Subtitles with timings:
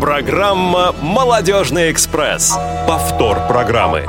[0.00, 2.56] Программа «Молодежный экспресс».
[2.86, 4.04] Повтор программы.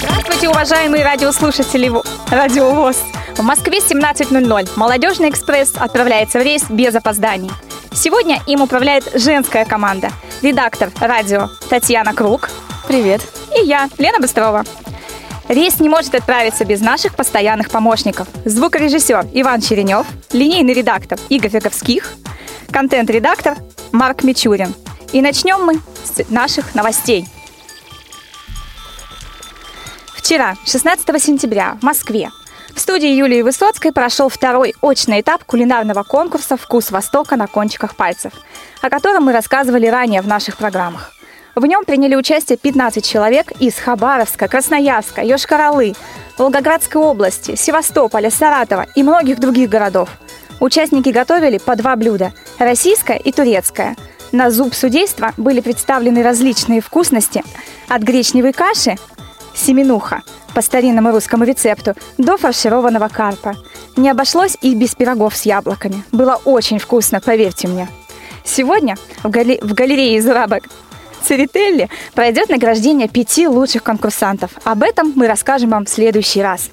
[0.00, 1.92] Здравствуйте, уважаемые радиослушатели
[2.30, 2.96] Радио ВОЗ.
[3.36, 4.70] В Москве 17.00.
[4.76, 7.50] «Молодежный экспресс» отправляется в рейс без опозданий.
[7.92, 10.10] Сегодня им управляет женская команда.
[10.42, 12.50] Редактор радио Татьяна Круг.
[12.88, 13.20] Привет.
[13.56, 14.64] И я, Лена Быстрова.
[15.48, 18.28] Рейс не может отправиться без наших постоянных помощников.
[18.44, 22.12] Звукорежиссер Иван Черенев, линейный редактор Игорь Роговских,
[22.70, 23.56] контент-редактор
[23.90, 24.74] Марк Мичурин.
[25.12, 27.26] И начнем мы с наших новостей.
[30.14, 32.30] Вчера, 16 сентября, в Москве,
[32.74, 38.32] в студии Юлии Высоцкой прошел второй очный этап кулинарного конкурса «Вкус Востока на кончиках пальцев»,
[38.80, 41.12] о котором мы рассказывали ранее в наших программах.
[41.54, 45.94] В нем приняли участие 15 человек из Хабаровска, Красноярска, Йошкар-Олы,
[46.38, 50.08] Волгоградской области, Севастополя, Саратова и многих других городов.
[50.60, 53.96] Участники готовили по два блюда– российское и турецкое.
[54.30, 57.42] На зуб судейства были представлены различные вкусности–
[57.88, 58.96] от гречневой каши–
[59.54, 60.22] семенуха
[60.54, 63.54] по старинному русскому рецепту до фаршированного карпа.
[63.96, 66.02] Не обошлось и без пирогов с яблоками.
[66.12, 67.88] Было очень вкусно, поверьте мне.
[68.44, 70.64] Сегодня в, гали- в галерее Зурабок
[71.22, 74.50] Церетелли пройдет награждение пяти лучших конкурсантов.
[74.64, 76.70] Об этом мы расскажем вам в следующий раз.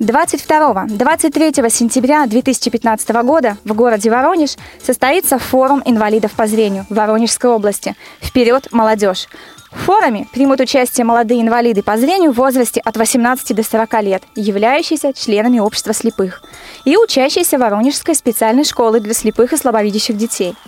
[0.00, 8.66] 22-23 сентября 2015 года в городе Воронеж состоится форум инвалидов по зрению Воронежской области «Вперед,
[8.72, 9.28] молодежь!».
[9.70, 14.22] В форуме примут участие молодые инвалиды по зрению в возрасте от 18 до 40 лет,
[14.34, 16.42] являющиеся членами общества слепых,
[16.84, 20.54] и учащиеся Воронежской специальной школы для слепых и слабовидящих детей–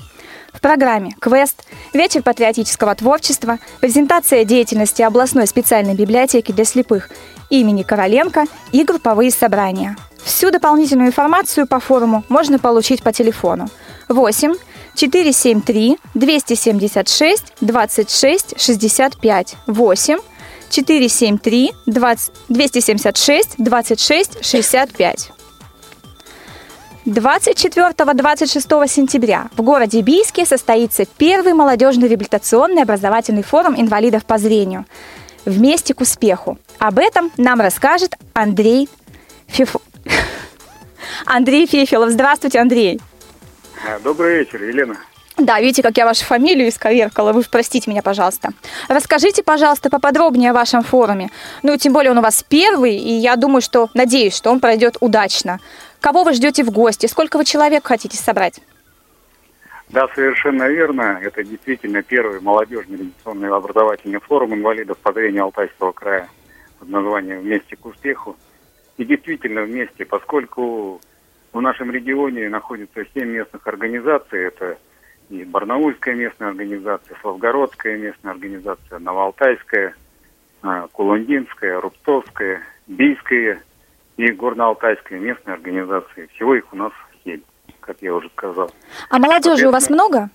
[0.54, 7.10] в программе «Квест», «Вечер патриотического творчества», презентация деятельности областной специальной библиотеки для слепых
[7.50, 9.96] имени Короленко и групповые собрания.
[10.24, 13.68] Всю дополнительную информацию по форуму можно получить по телефону
[14.08, 14.54] 8
[14.94, 20.18] 473 276 26 65 8
[20.70, 25.33] 473 20, 276 26 65.
[27.06, 34.86] 24-26 сентября в городе Бийске состоится первый молодежный реабилитационный образовательный форум инвалидов по зрению
[35.44, 36.58] «Вместе к успеху».
[36.78, 38.88] Об этом нам расскажет Андрей
[39.48, 39.76] Фиф...
[41.26, 42.10] Андрей Фефилов.
[42.10, 42.98] Здравствуйте, Андрей.
[44.02, 44.96] Добрый вечер, Елена.
[45.36, 47.32] Да, видите, как я вашу фамилию исковеркала.
[47.32, 48.50] Вы простите меня, пожалуйста.
[48.86, 51.30] Расскажите, пожалуйста, поподробнее о вашем форуме.
[51.62, 54.96] Ну, тем более он у вас первый, и я думаю, что, надеюсь, что он пройдет
[55.00, 55.58] удачно.
[56.04, 57.06] Кого вы ждете в гости?
[57.06, 58.60] Сколько вы человек хотите собрать?
[59.88, 61.18] Да, совершенно верно.
[61.22, 66.28] Это действительно первый молодежный революционный образовательный форум инвалидов по зрению Алтайского края
[66.78, 68.36] под названием «Вместе к успеху».
[68.98, 71.00] И действительно вместе, поскольку
[71.54, 74.44] в нашем регионе находится семь местных организаций.
[74.44, 74.76] Это
[75.30, 79.94] и Барнаульская местная организация, Славгородская местная организация, Новоалтайская,
[80.60, 83.62] а, Кулундинская, Рубцовская, Бийская–
[84.16, 86.28] и Горно-Алтайской местной организации.
[86.34, 86.92] Всего их у нас
[87.24, 87.40] семь,
[87.80, 88.70] как я уже сказал.
[89.10, 90.30] А молодежи у вас много?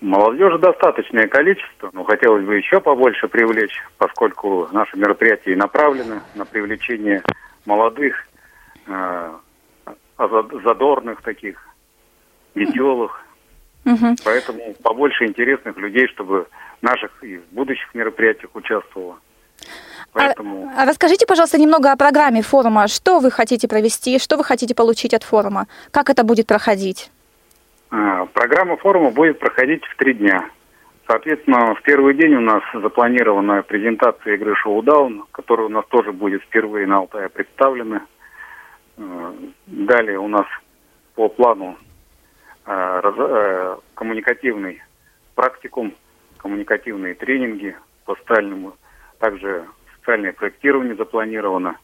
[0.00, 7.22] Молодежи достаточное количество, но хотелось бы еще побольше привлечь, поскольку наше мероприятие направлено на привлечение
[7.66, 8.16] молодых,
[8.88, 9.32] э,
[10.64, 11.56] задорных таких,
[12.54, 13.24] веселых.
[13.84, 14.16] Угу.
[14.24, 16.46] Поэтому побольше интересных людей, чтобы
[16.80, 19.18] наших и в будущих мероприятиях участвовало.
[20.12, 20.70] Поэтому...
[20.76, 22.86] А, а расскажите, пожалуйста, немного о программе форума.
[22.88, 25.66] Что вы хотите провести, что вы хотите получить от форума?
[25.90, 27.10] Как это будет проходить?
[27.90, 30.48] А, программа форума будет проходить в три дня.
[31.06, 36.42] Соответственно, в первый день у нас запланирована презентация игры «Шоудаун», которая у нас тоже будет
[36.42, 38.02] впервые на Алтае представлена.
[38.98, 39.34] А,
[39.66, 40.46] далее у нас
[41.14, 41.76] по плану
[42.66, 44.82] а, коммуникативный
[45.34, 45.94] практикум,
[46.36, 48.74] коммуникативные тренинги по стальному,
[49.18, 49.66] также
[50.02, 51.78] социальное проектирование запланировано.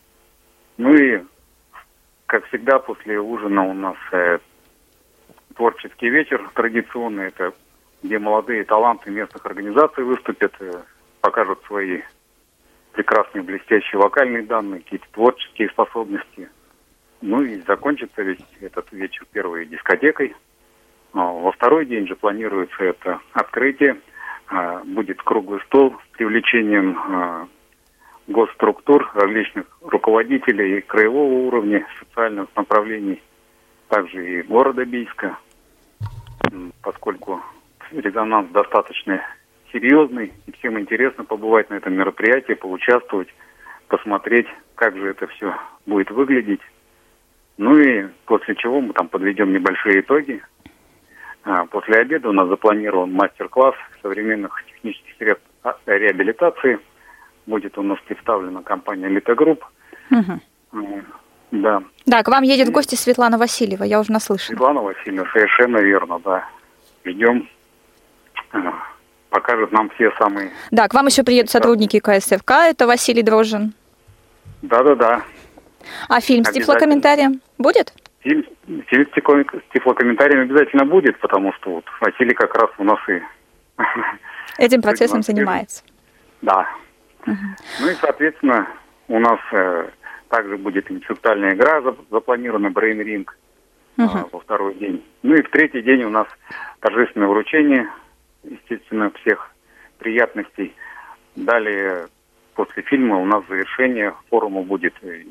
[0.77, 1.23] Ну и,
[2.27, 4.39] как всегда, после ужина у нас э,
[5.55, 7.29] творческий вечер традиционный.
[7.29, 7.55] Это
[8.03, 10.83] где молодые таланты местных организаций выступят, э,
[11.21, 12.03] покажут свои
[12.93, 16.49] прекрасные блестящие вокальные данные, какие-то творческие способности.
[17.21, 20.35] Ну и закончится весь этот вечер первой дискотекой.
[21.13, 24.01] А во второй день же планируется это открытие.
[24.49, 27.49] А, будет круглый стол с привлечением а,
[28.29, 33.23] госструктур, различных руководителей и краевого уровня, социальных направлений,
[33.89, 35.39] также и города Бийска,
[36.83, 37.41] поскольку
[37.91, 39.23] резонанс достаточно
[39.73, 43.29] серьезный, и всем интересно побывать на этом мероприятии, поучаствовать,
[43.89, 45.55] посмотреть, как же это все
[45.87, 46.61] будет выглядеть.
[47.57, 50.43] Ну и после чего мы там подведем небольшие итоги.
[51.45, 56.79] А, после обеда у нас запланирован мастер-класс современных технических средств а, реабилитации.
[57.49, 59.65] Будет у нас представлена компания «Литогрупп».
[60.11, 61.03] Угу.
[61.51, 61.83] Да.
[62.05, 64.59] Да, к вам едет в гости Светлана Васильева, я уже наслышана.
[64.59, 66.47] Светлана Васильева, совершенно верно, да.
[67.07, 67.49] Ждем.
[69.31, 70.51] Покажет нам все самые...
[70.71, 73.73] Да, к вам еще приедут сотрудники КСФК, это Василий Дрожжин.
[74.61, 75.23] Да-да-да.
[76.11, 77.95] А фильм с тифлокомментарием будет?
[78.21, 78.45] Фильм,
[78.89, 83.23] фильм с тифлокомментарием обязательно будет, потому что вот Василий как раз у нас и...
[84.59, 85.83] Этим процессом занимается.
[86.43, 86.69] Да.
[87.27, 87.37] Угу.
[87.81, 88.69] Ну и, соответственно,
[89.09, 89.89] у нас э,
[90.29, 93.27] также будет интеллектуальная игра запланирована, Brain Ring
[93.99, 94.19] угу.
[94.19, 95.05] э, во второй день.
[95.23, 96.27] Ну и в третий день у нас
[96.81, 97.89] торжественное вручение,
[98.45, 99.51] естественно, всех
[99.99, 100.75] приятностей.
[101.37, 102.07] Далее,
[102.55, 105.25] после фильма у нас завершение форума будет э,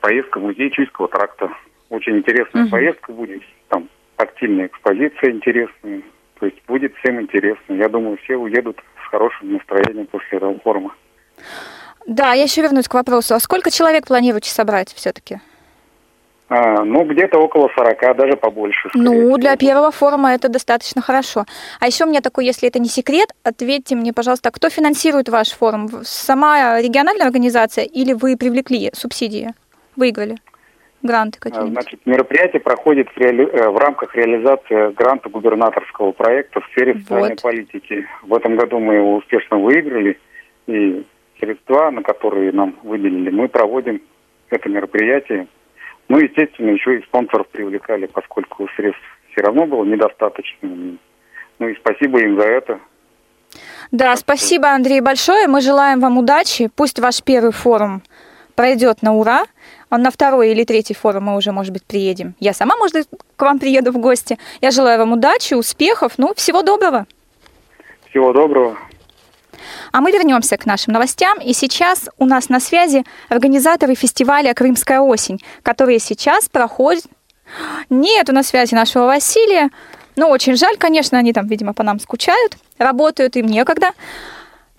[0.00, 1.50] поездка в музей Чуйского тракта.
[1.88, 2.70] Очень интересная угу.
[2.70, 3.42] поездка будет.
[3.68, 6.02] Там активная экспозиция интересная.
[6.38, 7.74] То есть будет всем интересно.
[7.74, 10.94] Я думаю, все уедут с хорошим настроением после этого форума.
[12.06, 13.34] Да, я еще вернусь к вопросу.
[13.34, 15.40] А сколько человек планируете собрать все-таки?
[16.50, 18.88] А, ну, где-то около 40, даже побольше.
[18.94, 19.36] Ну, всего.
[19.36, 21.44] для первого форума это достаточно хорошо.
[21.78, 25.50] А еще у меня такой, если это не секрет, ответьте мне, пожалуйста, кто финансирует ваш
[25.50, 25.90] форум?
[26.04, 29.50] Сама региональная организация или вы привлекли субсидии?
[29.94, 30.36] Выиграли?
[31.02, 31.72] Гранты какие-нибудь?
[31.82, 33.46] Значит, мероприятие проходит в, реали...
[33.46, 37.42] Э, в рамках реализации гранта губернаторского проекта в сфере социальной вот.
[37.42, 38.06] политики.
[38.22, 40.18] В этом году мы его успешно выиграли,
[40.66, 41.04] и
[41.38, 44.02] средства, на которые нам выделили, мы проводим
[44.50, 45.46] это мероприятие.
[46.08, 50.68] Ну, естественно, еще и спонсоров привлекали, поскольку средств все равно было недостаточно.
[51.58, 52.80] Ну и спасибо им за это.
[53.92, 55.48] Да, спасибо, Андрей, большое.
[55.48, 56.70] Мы желаем вам удачи.
[56.74, 58.02] Пусть ваш первый форум
[58.58, 59.44] пройдет на ура.
[59.88, 62.34] Он на второй или третий форум мы уже, может быть, приедем.
[62.40, 63.06] Я сама, может быть,
[63.36, 64.36] к вам приеду в гости.
[64.60, 66.14] Я желаю вам удачи, успехов.
[66.16, 67.06] Ну, всего доброго.
[68.10, 68.76] Всего доброго.
[69.92, 71.38] А мы вернемся к нашим новостям.
[71.38, 77.04] И сейчас у нас на связи организаторы фестиваля «Крымская осень», которые сейчас проходят...
[77.90, 79.70] Нет у нас связи нашего Василия.
[80.16, 83.92] Ну, очень жаль, конечно, они там, видимо, по нам скучают, работают, им некогда.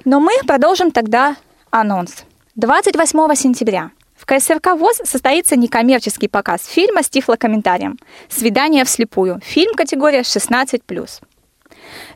[0.03, 1.37] Но мы продолжим тогда
[1.71, 2.25] анонс.
[2.59, 7.97] 28 сентября в КСРК ВОЗ состоится некоммерческий показ фильма с тифлокомментарием
[8.27, 9.39] «Свидание вслепую».
[9.41, 10.81] Фильм категория 16+.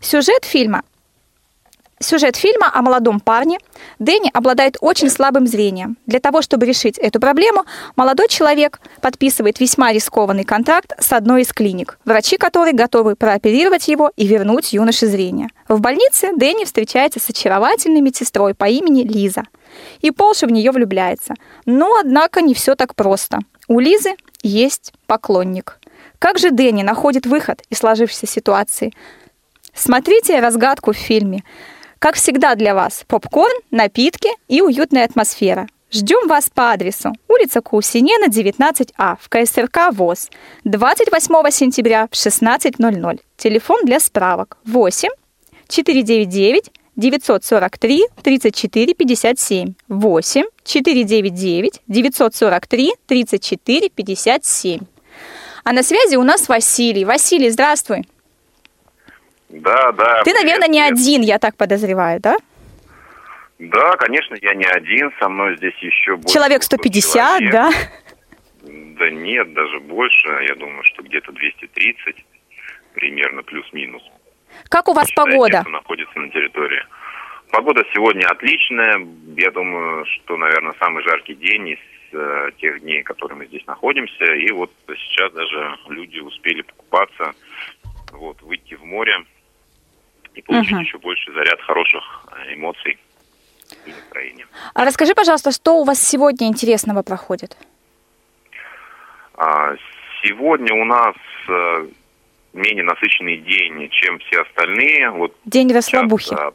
[0.02, 0.84] Сюжет фильма
[2.04, 3.58] Сюжет фильма о молодом парне.
[4.00, 5.98] Дэнни обладает очень слабым зрением.
[6.06, 7.64] Для того, чтобы решить эту проблему,
[7.96, 14.12] молодой человек подписывает весьма рискованный контракт с одной из клиник, врачи которой готовы прооперировать его
[14.18, 15.48] и вернуть юноше зрение.
[15.70, 19.44] В больнице Дэнни встречается с очаровательной медсестрой по имени Лиза.
[20.02, 21.34] И Полша в нее влюбляется.
[21.66, 23.40] Но, однако, не все так просто.
[23.68, 25.80] У Лизы есть поклонник.
[26.20, 28.94] Как же Дэнни находит выход из сложившейся ситуации?
[29.74, 31.44] Смотрите разгадку в фильме.
[32.00, 35.68] Как всегда для вас попкорн, напитки и уютная атмосфера.
[35.92, 40.30] Ждем вас по адресу улица Кусинена, 19А, в КСРК ВОЗ,
[40.64, 43.20] 28 сентября в 16.00.
[43.38, 45.10] Телефон для справок 8
[45.68, 54.80] 499 943 34 57 8 499 943 34 57.
[55.64, 57.06] А на связи у нас Василий.
[57.06, 58.04] Василий, здравствуй.
[59.50, 60.24] Да, да.
[60.24, 62.38] Ты, наверное, не один, я так подозреваю, да?
[63.60, 66.34] Да, конечно, я не один, со мной здесь еще больше.
[66.34, 67.52] Человек 150, человек.
[67.52, 67.72] да?
[68.64, 72.26] Да нет, даже больше, я думаю, что где-то 230,
[72.94, 74.04] примерно плюс-минус.
[74.70, 75.64] Как у вас Считайте, погода?
[75.70, 76.84] Находится на территории.
[77.52, 81.80] Погода сегодня отличная, я думаю, что, наверное, самый жаркий день из
[82.12, 87.34] э, тех дней, которые мы здесь находимся, и вот сейчас даже люди успели покупаться,
[88.12, 89.24] вот, выйти в море,
[90.34, 90.82] и получить угу.
[90.82, 92.98] еще больше заряд хороших э, эмоций
[93.86, 94.48] и настроения.
[94.74, 97.56] А расскажи, пожалуйста, что у вас сегодня интересного проходит?
[99.36, 99.76] А,
[100.24, 101.16] сегодня у нас
[101.48, 101.88] э,
[102.54, 105.10] менее насыщенный день, чем все остальные.
[105.12, 106.30] Вот день расслабухи.
[106.30, 106.52] Сейчас, а,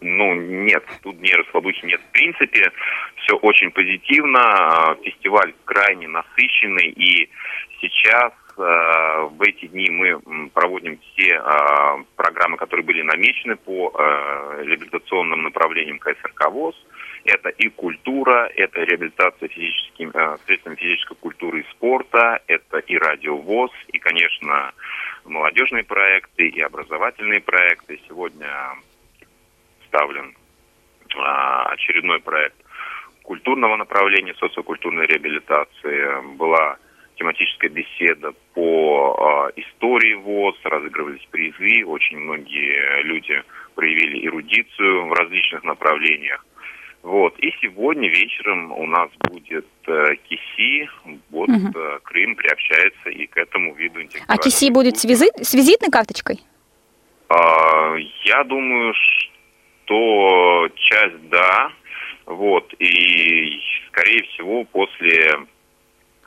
[0.00, 2.00] ну, нет, тут не расслабухи нет.
[2.00, 2.72] В принципе,
[3.16, 4.40] все очень позитивно.
[4.40, 6.88] А, фестиваль крайне насыщенный.
[6.90, 7.30] И
[7.80, 13.92] сейчас Э, в эти дни мы проводим все э, программы, которые были намечены по
[14.58, 16.74] реабилитационным направлениям КСРК ВОЗ.
[17.24, 20.12] Это и культура, это реабилитация физическим,
[20.46, 24.72] средствами физической культуры и спорта, это и радио ВОЗ, и, конечно,
[25.24, 28.00] молодежные проекты, и образовательные проекты.
[28.08, 28.48] Сегодня
[29.84, 30.34] вставлен
[31.16, 32.56] очередной проект
[33.22, 36.36] культурного направления социокультурной реабилитации.
[36.36, 36.78] Была
[37.16, 43.42] тематическая беседа по э, истории ВОЗ, разыгрывались призы, очень многие люди
[43.74, 46.44] проявили эрудицию в различных направлениях.
[47.02, 47.38] Вот.
[47.38, 50.88] И сегодня вечером у нас будет э, КИСИ.
[51.30, 51.78] Вот угу.
[51.78, 54.34] э, Крым приобщается и к этому виду интеллектуального.
[54.34, 56.40] А КИСИ будет с, визит, с визитной карточкой?
[57.28, 61.72] А, я думаю, что часть да.
[62.26, 62.72] Вот.
[62.78, 65.38] И, скорее всего, после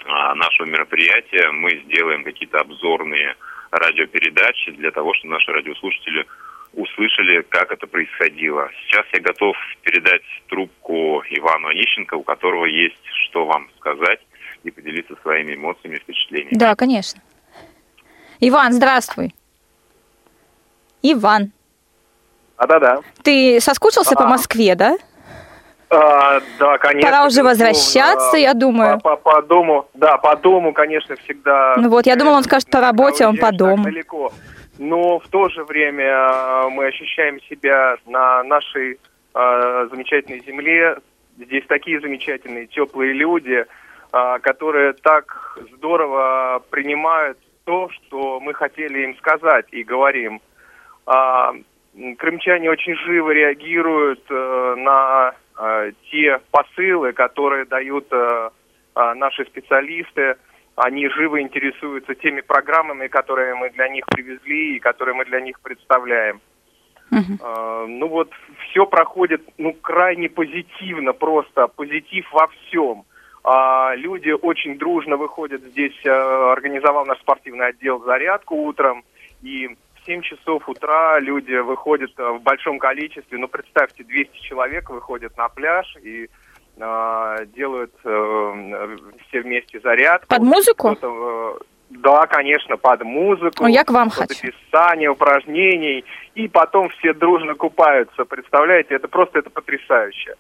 [0.06, 3.36] а, нашего мероприятия мы сделаем какие-то обзорные
[3.72, 6.26] радиопередачи для того, чтобы наши радиослушатели
[6.74, 8.70] услышали, как это происходило.
[8.82, 12.96] Сейчас я готов передать трубку Ивану Онищенко, у которого есть
[13.28, 14.20] что вам сказать
[14.64, 16.58] и поделиться своими эмоциями и впечатлениями.
[16.58, 17.22] Да, конечно.
[18.40, 19.34] Иван, здравствуй.
[21.02, 21.52] Иван.
[22.58, 23.00] А, да-да.
[23.24, 24.98] Ты соскучился а, по Москве, да?
[25.90, 27.10] А, да, конечно.
[27.10, 29.00] Пора уже возвращаться, я думаю.
[29.00, 31.76] По, по, по дому, да, по дому, конечно, всегда.
[31.78, 33.84] Ну вот, я думал, он скажет по работе, он по дому.
[33.84, 34.32] Далеко
[34.80, 39.00] но в то же время э, мы ощущаем себя на нашей
[39.34, 40.98] э, замечательной земле.
[41.38, 49.16] Здесь такие замечательные, теплые люди, э, которые так здорово принимают то, что мы хотели им
[49.18, 50.42] сказать и говорим.
[51.06, 51.52] Э,
[52.18, 58.50] крымчане очень живо реагируют э, на э, те посылы, которые дают э,
[58.96, 60.36] э, наши специалисты
[60.76, 65.60] они живо интересуются теми программами, которые мы для них привезли и которые мы для них
[65.60, 66.42] представляем.
[67.12, 67.40] Uh-huh.
[67.40, 68.32] Uh, ну вот,
[68.70, 73.04] все проходит ну, крайне позитивно, просто позитив во всем.
[73.44, 79.04] Uh, люди очень дружно выходят здесь, uh, организовал наш спортивный отдел зарядку утром,
[79.44, 85.38] и в 7 часов утра люди выходят в большом количестве, ну представьте, 200 человек выходят
[85.38, 86.43] на пляж, и а,
[86.78, 90.28] делают э, все вместе зарядку.
[90.28, 90.98] Под музыку?
[91.02, 91.54] Э,
[91.90, 93.64] да, конечно, под музыку.
[93.64, 94.34] Ну, я к вам хочу.
[94.34, 96.04] описание упражнений.
[96.36, 98.26] И потом все дружно купаются.
[98.26, 100.36] Представляете, это просто это потрясающе.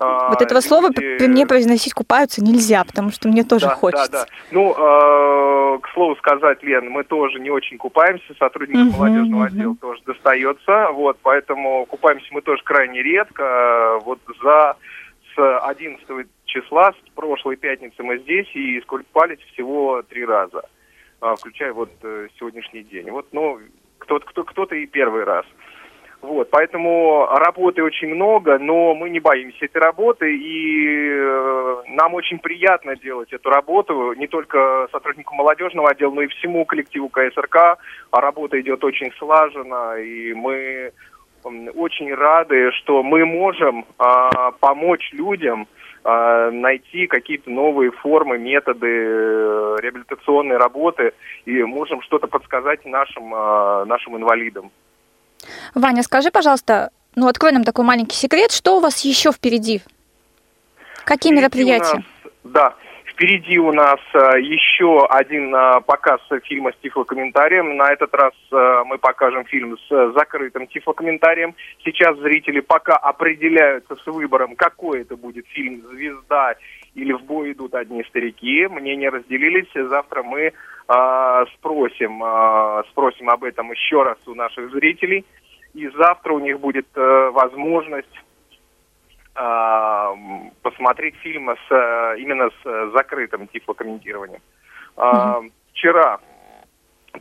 [0.00, 0.66] А, вот этого люди...
[0.68, 0.90] слова
[1.26, 4.12] мне произносить купаются нельзя, потому что мне тоже да, хочется.
[4.12, 4.30] Да, да.
[4.52, 9.46] Ну, э, к слову сказать, Лен, мы тоже не очень купаемся, сотрудникам угу, молодежного угу.
[9.46, 13.98] отдела тоже достается, вот, поэтому купаемся мы тоже крайне редко.
[14.04, 14.76] Вот за
[15.38, 20.62] 11 числа, с прошлой пятницы мы здесь, и искупались всего три раза,
[21.20, 23.10] а, включая вот э, сегодняшний день.
[23.10, 23.60] Вот, ну,
[23.98, 25.46] кто-то кто, кто и первый раз.
[26.20, 32.40] Вот, поэтому работы очень много, но мы не боимся этой работы, и э, нам очень
[32.40, 37.78] приятно делать эту работу, не только сотруднику молодежного отдела, но и всему коллективу КСРК.
[38.10, 40.92] А работа идет очень слаженно, и мы
[41.44, 45.66] очень рады, что мы можем а, помочь людям
[46.04, 51.12] а, найти какие-то новые формы, методы э, реабилитационной работы
[51.44, 54.70] и можем что-то подсказать нашим, а, нашим инвалидам.
[55.74, 59.82] Ваня, скажи, пожалуйста, ну открой нам такой маленький секрет, что у вас еще впереди?
[61.04, 61.96] Какие впереди мероприятия?
[61.96, 62.74] Нас, да,
[63.18, 67.76] Впереди у нас э, еще один э, показ фильма с тифлокомментарием.
[67.76, 71.56] На этот раз э, мы покажем фильм с закрытым тифлокомментарием.
[71.84, 76.54] Сейчас зрители пока определяются с выбором, какой это будет фильм «Звезда»
[76.94, 78.68] или «В бой идут одни старики».
[78.68, 79.66] Мнения разделились.
[79.74, 80.52] Завтра мы
[81.54, 82.22] спросим,
[82.90, 85.24] спросим об этом еще раз у наших зрителей.
[85.74, 88.06] И завтра у них будет возможность
[90.62, 94.40] посмотреть фильм с, именно с закрытым тифлокомментированием.
[94.96, 95.52] Mm-hmm.
[95.72, 96.18] Вчера,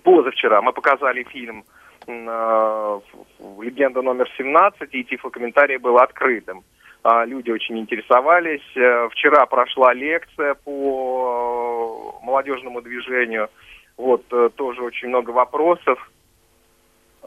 [0.03, 1.63] позавчера мы показали фильм
[2.07, 6.63] «Легенда номер 17», и тифлокомментарий был открытым.
[7.03, 8.75] А, люди очень интересовались.
[8.75, 13.49] Э, вчера прошла лекция по молодежному движению.
[13.95, 16.11] Вот э, тоже очень много вопросов.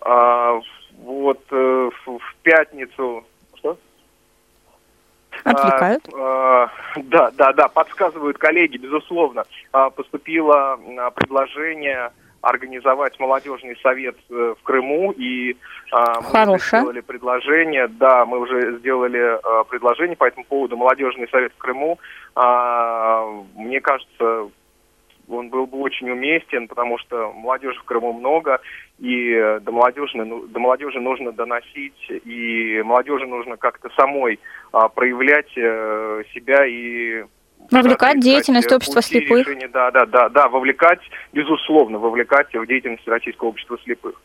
[0.03, 0.61] А,
[0.99, 3.25] вот э, в пятницу
[5.45, 6.09] Отвлекают?
[6.15, 9.45] А, а, да, да, да, подсказывают коллеги, безусловно.
[9.73, 12.11] А, поступило а, предложение
[12.43, 15.57] организовать молодежный совет э, в Крыму, и
[15.93, 21.53] а, мы сделали предложение, да, мы уже сделали а, предложение по этому поводу, молодежный совет
[21.53, 21.99] в Крыму.
[22.35, 24.49] А, мне кажется,
[25.31, 28.61] он был бы очень уместен, потому что молодежи в Крыму много,
[28.99, 34.39] и до молодежи, ну, до молодежи нужно доносить, и молодежи нужно как-то самой
[34.73, 37.25] а, проявлять а, себя и
[37.71, 39.47] Вовлекать в деятельность общества слепых.
[39.47, 41.01] Решения, да, да, да, да, вовлекать,
[41.33, 44.21] безусловно, вовлекать в деятельность Российского общества слепых.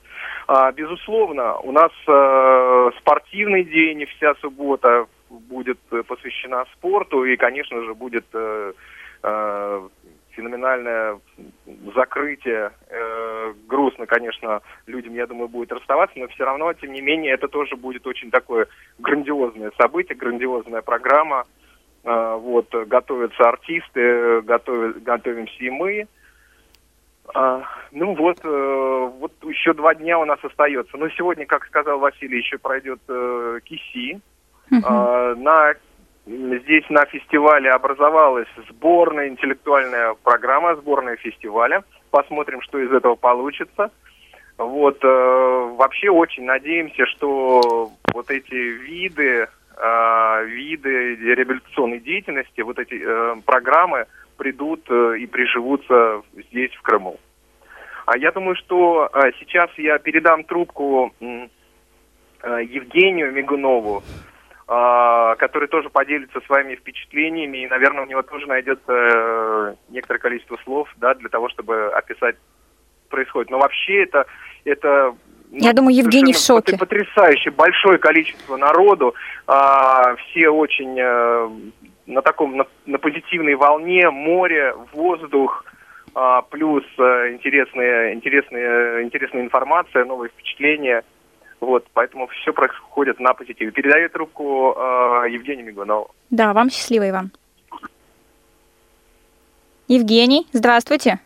[0.47, 7.93] А, безусловно, у нас а, спортивный день, вся суббота, будет посвящена спорту и, конечно же,
[7.93, 8.25] будет
[10.35, 11.19] феноменальное
[11.95, 12.71] закрытие.
[12.89, 17.47] Э, грустно, конечно, людям, я думаю, будет расставаться, но все равно, тем не менее, это
[17.47, 18.67] тоже будет очень такое
[18.99, 21.45] грандиозное событие, грандиозная программа.
[22.03, 26.07] Э, вот, готовятся артисты, готовят, готовимся и мы.
[27.33, 30.97] А, ну вот, э, вот еще два дня у нас остается.
[30.97, 34.19] Но сегодня, как сказал Василий, еще пройдет э, КИСИ.
[34.71, 34.81] Uh-huh.
[34.83, 35.73] А, на
[36.25, 41.83] Здесь на фестивале образовалась сборная интеллектуальная программа, сборная фестиваля.
[42.09, 43.91] Посмотрим, что из этого получится.
[44.57, 53.03] Вот, э, вообще очень надеемся, что вот эти виды, э, виды реабилитационной деятельности, вот эти
[53.05, 54.05] э, программы
[54.37, 57.19] придут э, и приживутся здесь, в Крыму.
[58.05, 61.47] А я думаю, что э, сейчас я передам трубку э,
[62.41, 64.03] Евгению Мигунову,
[64.67, 70.89] который тоже поделится своими впечатлениями, и, наверное, у него тоже найдется э, некоторое количество слов,
[70.97, 72.35] да, для того, чтобы описать
[73.09, 73.51] происходит.
[73.51, 74.25] Но вообще это,
[74.63, 75.15] это
[75.51, 76.77] ну, я думаю, Евгений в шоке.
[76.77, 79.15] Потрясающе большое количество народу,
[79.47, 81.51] а, все очень а,
[82.07, 85.63] на таком на, на позитивной волне, море, воздух,
[86.13, 91.03] а, плюс а, интересная, интересная, интересная информация, новые впечатления.
[91.65, 93.71] Вот, поэтому все происходит на позитиве.
[93.71, 96.11] Передаю трубку э, Евгению Мигунову.
[96.29, 97.31] Да, вам счастливо, Иван.
[99.87, 101.19] Евгений, здравствуйте.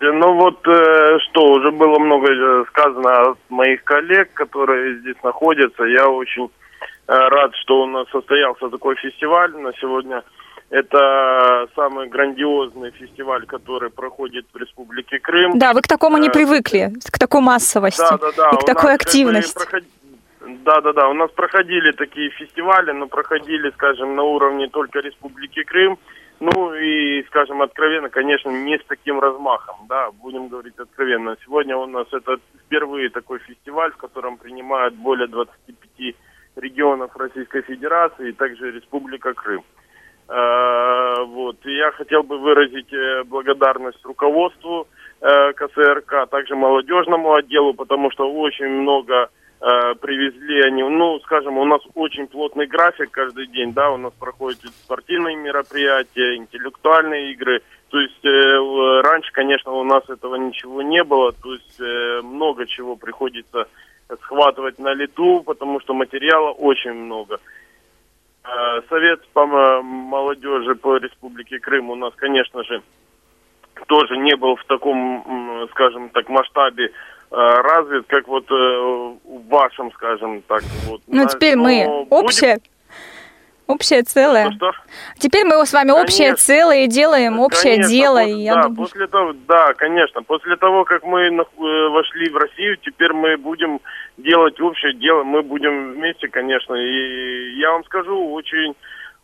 [0.00, 5.84] Ну вот, э, что, уже было много э, сказано от моих коллег, которые здесь находятся.
[5.84, 6.48] Я очень э,
[7.08, 10.22] рад, что у нас состоялся такой фестиваль на сегодня.
[10.70, 15.58] Это самый грандиозный фестиваль, который проходит в Республике Крым.
[15.58, 18.50] Да, вы к такому не э, привыкли, к такой массовости да, да, да.
[18.50, 19.54] и к такой активности.
[19.54, 19.82] Проход...
[20.64, 21.08] Да, да, да.
[21.08, 25.98] У нас проходили такие фестивали, но проходили, скажем, на уровне только Республики Крым.
[26.38, 31.36] Ну и, скажем, откровенно, конечно, не с таким размахом, да, будем говорить откровенно.
[31.44, 36.14] Сегодня у нас это впервые такой фестиваль, в котором принимают более 25
[36.56, 39.64] регионов Российской Федерации и также Республика Крым.
[40.30, 41.56] Э, вот.
[41.66, 44.86] И я хотел бы выразить э, благодарность руководству
[45.20, 49.30] э, КСРК, а также молодежному отделу, потому что очень много
[50.00, 54.58] привезли они, ну, скажем, у нас очень плотный график каждый день, да, у нас проходят
[54.84, 61.32] спортивные мероприятия, интеллектуальные игры, то есть э, раньше, конечно, у нас этого ничего не было,
[61.32, 63.66] то есть э, много чего приходится
[64.22, 67.38] схватывать на лету, потому что материала очень много.
[68.42, 72.82] Э, совет по молодежи по Республике Крым у нас, конечно же,
[73.86, 76.90] тоже не был в таком, скажем так, масштабе э,
[77.30, 80.62] развит, как вот э, в вашем, скажем так.
[80.86, 82.70] Вот, ну, теперь мы общее, будем...
[83.70, 84.50] общее целое.
[84.52, 84.82] Что, что?
[85.18, 88.18] Теперь мы с вами общее конечно, целое делаем общее конечно, дело.
[88.18, 88.76] После, и я да, думаю...
[88.76, 90.22] после того, да, конечно.
[90.22, 93.80] После того, как мы вошли в Россию, теперь мы будем
[94.18, 96.74] делать общее дело, мы будем вместе, конечно.
[96.74, 98.74] И я вам скажу, очень,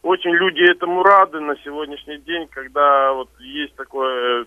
[0.02, 4.46] очень люди этому рады на сегодняшний день, когда вот есть такое,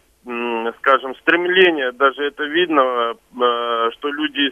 [0.80, 4.52] скажем, стремление, даже это видно, э, что люди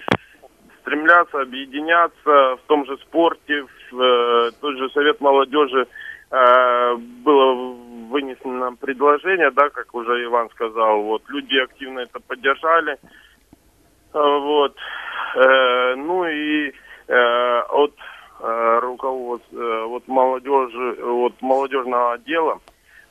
[0.88, 5.86] стремятся объединяться в том же спорте, в э, тот же Совет молодежи
[6.32, 7.76] э, было
[8.10, 12.98] вынесено предложение, да, как уже Иван сказал, вот люди активно это поддержали,
[14.14, 14.76] вот.
[15.36, 16.72] Э, ну и
[17.08, 17.94] э, от
[18.40, 22.62] э, руководства, вот молодежи, вот молодежного отдела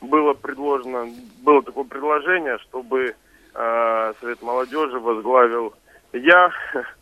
[0.00, 1.06] было предложено,
[1.44, 3.14] было такое предложение, чтобы
[3.54, 5.72] Совет молодежи возглавил
[6.12, 6.50] я,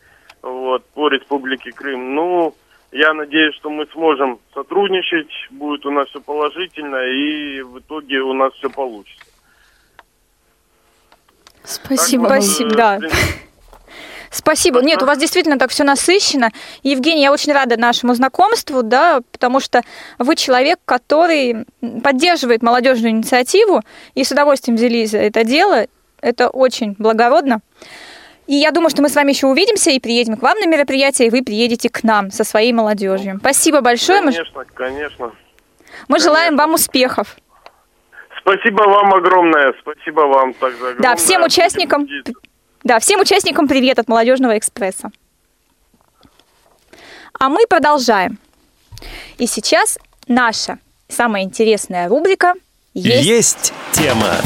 [0.44, 2.14] вот, по Республике Крым.
[2.14, 2.54] Ну,
[2.92, 8.32] я надеюсь, что мы сможем сотрудничать, будет у нас все положительно, и в итоге у
[8.32, 9.24] нас все получится.
[11.64, 12.98] Спасибо, так, спасибо, да.
[14.30, 14.82] Спасибо.
[14.82, 16.50] Нет, у вас действительно так все насыщенно.
[16.82, 19.82] Евгений, я очень рада нашему знакомству, да, потому что
[20.18, 21.64] вы человек, который
[22.02, 23.82] поддерживает молодежную инициативу
[24.14, 25.86] и с удовольствием взялись за это дело.
[26.20, 27.60] Это очень благородно.
[28.46, 31.28] И я думаю, что мы с вами еще увидимся и приедем к вам на мероприятие,
[31.28, 33.38] и вы приедете к нам со своей молодежью.
[33.40, 34.20] Спасибо большое.
[34.20, 35.26] Конечно, конечно.
[35.26, 35.32] Мы
[36.08, 36.24] конечно.
[36.30, 37.36] желаем вам успехов.
[38.40, 39.74] Спасибо вам огромное.
[39.80, 41.02] Спасибо вам также огромное.
[41.02, 42.06] Да, всем участникам...
[42.82, 45.10] Да, всем участникам привет от Молодежного экспресса.
[47.38, 48.38] А мы продолжаем.
[49.38, 50.78] И сейчас наша
[51.08, 52.54] самая интересная рубрика
[52.92, 54.36] «Есть, Есть тема».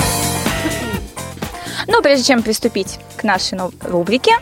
[1.89, 4.33] Но прежде чем приступить к нашей рубрике,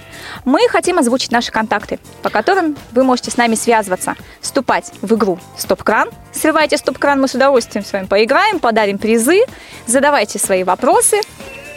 [0.45, 5.39] мы хотим озвучить наши контакты, по которым вы можете с нами связываться, вступать в игру
[5.57, 6.11] «Стоп-кран».
[6.33, 9.45] Срывайте «Стоп-кран», мы с удовольствием с вами поиграем, подарим призы,
[9.87, 11.21] задавайте свои вопросы.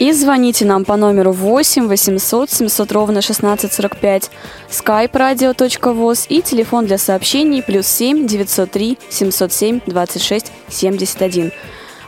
[0.00, 4.30] И звоните нам по номеру 8 800 700 ровно 1645,
[4.70, 11.52] skype radio.voz и телефон для сообщений плюс 7 903 707 26 71.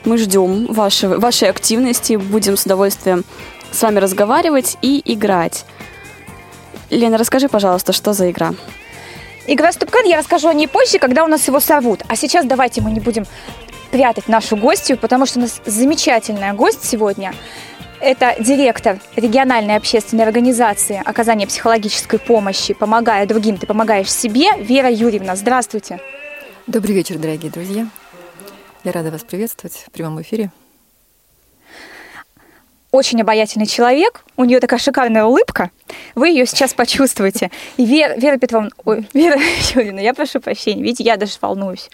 [0.05, 3.25] Мы ждем вашей, вашей активности, будем с удовольствием
[3.71, 5.65] с вами разговаривать и играть.
[6.91, 8.53] Лена, расскажи, пожалуйста, что за игра?
[9.47, 12.03] Игра Ступкан я расскажу о ней позже, когда у нас его сорвут.
[12.09, 13.25] А сейчас давайте мы не будем
[13.91, 17.35] прятать нашу гостью, потому что у нас замечательная гость сегодня.
[18.01, 25.37] Это директор региональной общественной организации оказания психологической помощи «Помогая другим, ты помогаешь себе» Вера Юрьевна.
[25.37, 26.01] Здравствуйте.
[26.67, 27.87] Добрый вечер, дорогие друзья.
[28.85, 30.51] Я рада вас приветствовать в прямом эфире.
[32.91, 35.71] Очень обаятельный человек, у нее такая шикарная улыбка,
[36.17, 37.53] вы ее сейчас почувствуете.
[37.77, 39.39] И Вера, Вера Петровна, ой, Вера
[39.75, 41.91] Юрьевна, я прошу прощения, видите, я даже волнуюсь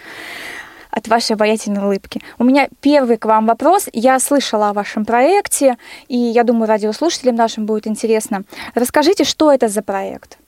[0.90, 2.22] от вашей обаятельной улыбки.
[2.38, 3.88] У меня первый к вам вопрос.
[3.92, 5.76] Я слышала о вашем проекте,
[6.08, 8.44] и я думаю, радиослушателям нашим будет интересно.
[8.74, 10.38] Расскажите, что это за проект?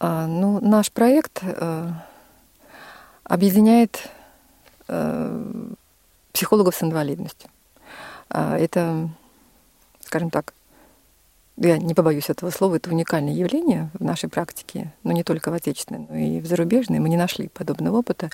[0.00, 1.88] А, ну, наш проект э,
[3.22, 4.08] объединяет
[6.36, 7.48] психологов с инвалидностью.
[8.28, 9.08] А, это,
[10.00, 10.52] скажем так,
[11.56, 15.54] я не побоюсь этого слова, это уникальное явление в нашей практике, но не только в
[15.54, 16.98] отечественной, но и в зарубежной.
[16.98, 18.30] Мы не нашли подобного опыта.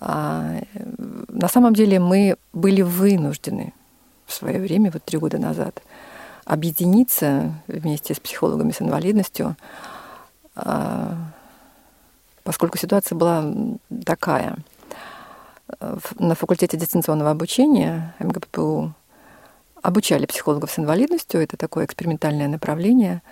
[0.00, 0.56] А,
[1.28, 3.72] на самом деле мы были вынуждены
[4.26, 5.80] в свое время, вот три года назад,
[6.44, 9.56] объединиться вместе с психологами с инвалидностью,
[10.56, 11.16] а,
[12.42, 13.44] поскольку ситуация была
[14.04, 14.56] такая–
[16.18, 18.94] на факультете дистанционного обучения МГППУ
[19.82, 23.22] обучали психологов с инвалидностью, это такое экспериментальное направление,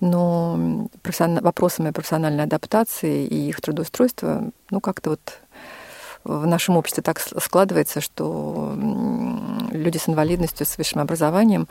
[0.00, 0.88] но
[1.40, 5.40] вопросами профессиональной адаптации и их трудоустройства, ну, как-то вот
[6.24, 8.74] в нашем обществе так складывается, что
[9.70, 11.68] люди с инвалидностью, с высшим образованием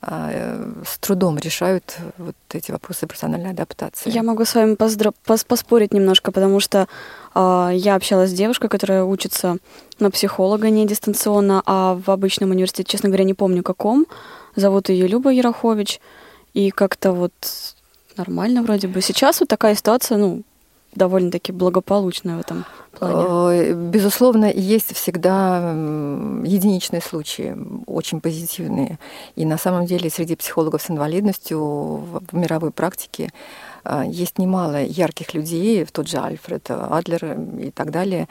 [0.00, 4.10] с трудом решают вот эти вопросы профессиональной адаптации.
[4.10, 6.86] Я могу с вами поспорить немножко, потому что
[7.34, 9.56] э, я общалась с девушкой, которая учится
[9.98, 14.06] на психолога не дистанционно, а в обычном университете, честно говоря, не помню каком.
[14.54, 16.00] Зовут ее Люба Ярохович.
[16.54, 17.32] И как-то вот
[18.16, 19.00] нормально вроде бы.
[19.00, 20.42] Сейчас вот такая ситуация, ну,
[20.98, 22.64] довольно-таки благополучная в этом
[22.98, 23.72] плане.
[23.72, 25.70] Безусловно, есть всегда
[26.44, 27.56] единичные случаи,
[27.86, 28.98] очень позитивные.
[29.36, 33.30] И на самом деле среди психологов с инвалидностью в мировой практике
[33.84, 38.28] а, есть немало ярких людей, в тот же Альфред Адлер и так далее,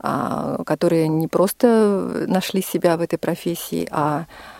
[0.00, 4.57] а, которые не просто нашли себя в этой профессии, а Э,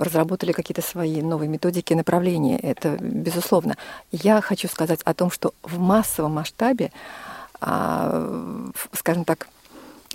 [0.00, 2.58] разработали какие-то свои новые методики направления.
[2.58, 3.76] Это безусловно.
[4.10, 6.92] Я хочу сказать о том, что в массовом масштабе,
[7.60, 9.48] а, скажем так,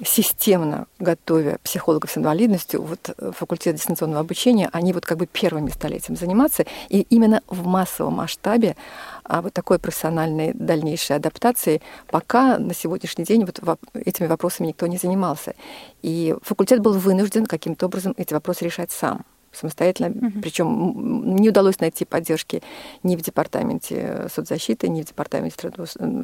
[0.04, 5.70] системно готовя психологов с инвалидностью, вот э, факультет дистанционного обучения, они вот как бы первыми
[5.70, 8.76] стали этим заниматься, и именно в массовом масштабе
[9.24, 13.60] а вот такой профессиональной дальнейшей адаптации пока на сегодняшний день вот
[13.94, 15.56] этими вопросами никто не занимался.
[16.02, 20.42] И факультет был вынужден каким-то образом эти вопросы решать сам самостоятельно, угу.
[20.42, 22.62] причем не удалось найти поддержки
[23.04, 25.72] ни в департаменте соцзащиты, ни в департаменте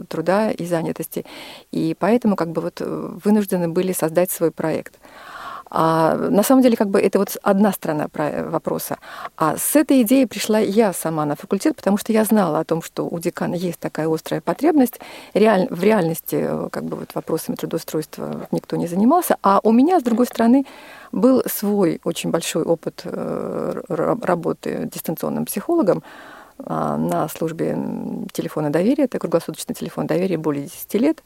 [0.10, 1.26] труда и занятости.
[1.72, 5.00] И поэтому как бы вот вынуждены были создать свой проект.
[5.70, 8.98] А на самом деле, как бы это вот одна сторона вопроса.
[9.38, 12.82] А с этой идеей пришла я сама на факультет, потому что я знала о том,
[12.82, 15.00] что у декана есть такая острая потребность.
[15.34, 19.38] Реаль, в реальности как бы вот вопросами трудоустройства никто не занимался.
[19.44, 20.66] А у меня, с другой стороны,
[21.12, 26.04] был свой очень большой опыт э, работы дистанционным психологом
[26.66, 27.78] а, на службе
[28.34, 29.06] телефона доверия.
[29.06, 31.24] Это круглосуточный телефон доверия более 10 лет.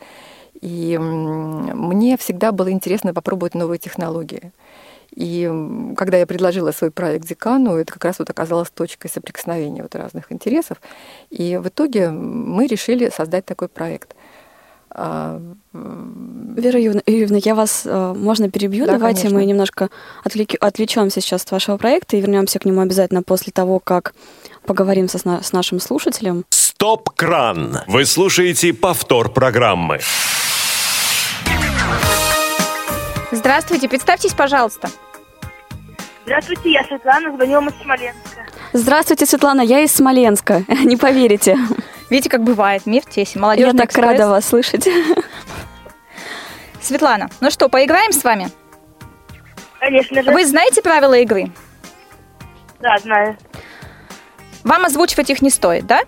[0.63, 4.53] И мне всегда было интересно попробовать новые технологии.
[5.13, 5.51] И
[5.97, 10.31] когда я предложила свой проект декану, это как раз вот оказалось точкой соприкосновения вот разных
[10.31, 10.77] интересов.
[11.29, 14.15] И в итоге мы решили создать такой проект.
[14.89, 15.41] А,
[15.73, 18.85] Вера Юрьевна, я вас, э, можно перебью?
[18.85, 19.39] Да, Давайте конечно.
[19.39, 19.89] мы немножко
[20.23, 24.13] отвлечемся сейчас от вашего проекта и вернемся к нему обязательно после того, как
[24.65, 26.45] поговорим со, с нашим слушателем.
[26.51, 27.79] Стоп-кран!
[27.87, 29.99] Вы слушаете повтор программы.
[33.33, 34.89] Здравствуйте, представьтесь, пожалуйста.
[36.25, 38.45] Здравствуйте, я Светлана, звоню вам из Смоленска.
[38.73, 40.63] Здравствуйте, Светлана, я из Смоленска.
[40.67, 41.57] Не поверите.
[42.11, 43.41] Видите, как бывает, мир тесен.
[43.41, 44.05] Молодежный Я так экспресс.
[44.11, 44.87] рада вас слышать.
[46.79, 48.49] Светлана, ну что, поиграем с вами?
[49.79, 50.31] Конечно же.
[50.31, 51.51] Вы знаете правила игры?
[52.81, 53.35] Да, знаю.
[54.63, 56.01] Вам озвучивать их не стоит, да?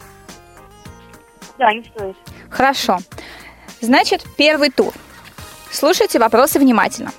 [1.58, 2.16] Да, не стоит.
[2.52, 3.00] Хорошо.
[3.82, 4.94] Значит, первый тур.
[5.76, 7.12] Слушайте вопросы внимательно.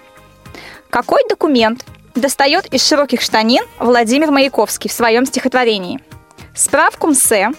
[0.88, 6.00] Какой документ достает из широких штанин Владимир Маяковский в своем стихотворении?
[6.54, 7.50] Справку МСЭ,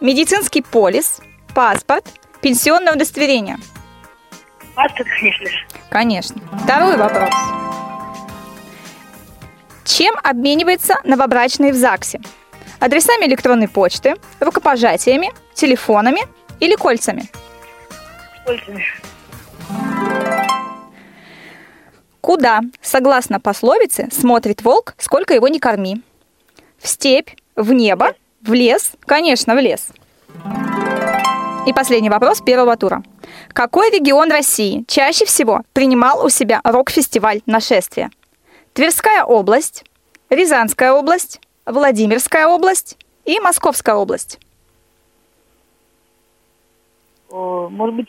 [0.00, 1.20] медицинский полис,
[1.56, 2.06] паспорт,
[2.40, 3.56] пенсионное удостоверение.
[4.76, 5.66] Паспорт, конечно же.
[5.90, 6.40] Конечно.
[6.62, 7.34] Второй вопрос.
[9.84, 12.20] Чем обменивается новобрачные в ЗАГСе?
[12.78, 16.20] Адресами электронной почты, рукопожатиями, телефонами
[16.60, 17.28] или кольцами?
[18.46, 18.84] Кольцами.
[22.24, 26.00] Куда, согласно пословице, смотрит волк, сколько его не корми?
[26.78, 29.88] В степь, в небо, в лес, конечно, в лес.
[31.66, 33.02] И последний вопрос первого тура.
[33.52, 38.08] Какой регион России чаще всего принимал у себя рок-фестиваль «Нашествие»?
[38.72, 39.84] Тверская область,
[40.30, 44.40] Рязанская область, Владимирская область и Московская область.
[47.28, 48.08] О, может быть,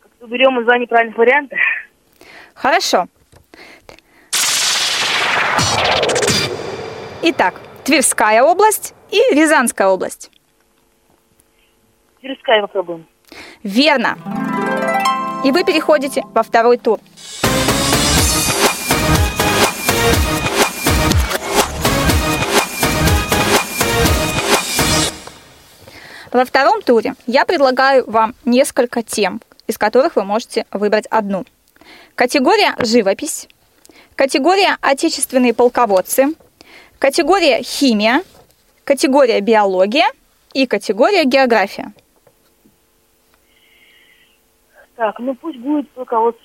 [0.00, 1.56] как-то берем из два неправильных варианта?
[2.52, 3.08] Хорошо.
[7.28, 10.30] Итак, Тверская область и Рязанская область.
[12.20, 13.04] Тверская попробуем.
[13.64, 14.16] Верно.
[15.44, 17.00] И вы переходите во второй тур.
[26.30, 31.44] Во втором туре я предлагаю вам несколько тем, из которых вы можете выбрать одну.
[32.14, 33.48] Категория «Живопись»,
[34.14, 36.36] категория «Отечественные полководцы»,
[36.98, 38.22] категория «Химия»,
[38.84, 40.06] категория «Биология»
[40.52, 41.92] и категория «География».
[44.96, 46.40] Так, ну пусть будет полководцы.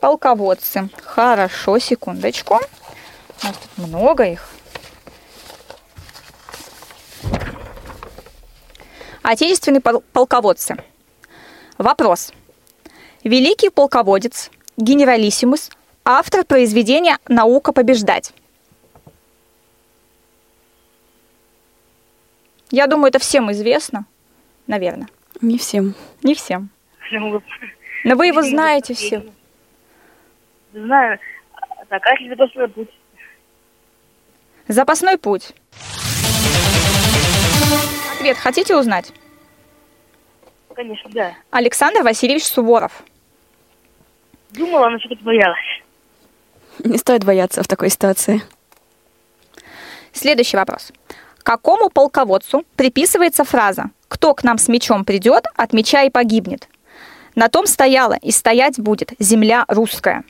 [0.00, 0.88] Полководцы.
[1.02, 2.54] Хорошо, секундочку.
[2.54, 4.48] У нас тут много их.
[9.22, 10.76] Отечественные пол- полководцы.
[11.76, 12.32] Вопрос.
[13.24, 15.70] Великий полководец, генералиссимус,
[16.06, 18.32] автор произведения «Наука побеждать».
[22.70, 24.06] Я думаю, это всем известно,
[24.66, 25.08] наверное.
[25.40, 25.94] Не всем.
[26.22, 26.70] Не всем.
[27.12, 27.42] Ну,
[28.04, 29.24] Но вы его знаете все.
[30.72, 31.18] Знаю.
[31.88, 32.88] Так, а если запасной путь?
[34.68, 35.52] Запасной путь.
[38.14, 39.12] Ответ хотите узнать?
[40.74, 41.34] Конечно, да.
[41.50, 43.02] Александр Васильевич Суворов.
[44.50, 45.82] Думала, но что-то боялась.
[46.84, 48.40] Не стоит бояться в такой ситуации.
[50.12, 50.92] Следующий вопрос.
[51.42, 56.68] Какому полководцу приписывается фраза «Кто к нам с мечом придет, от меча и погибнет»?
[57.34, 60.24] На том стояла и стоять будет земля русская.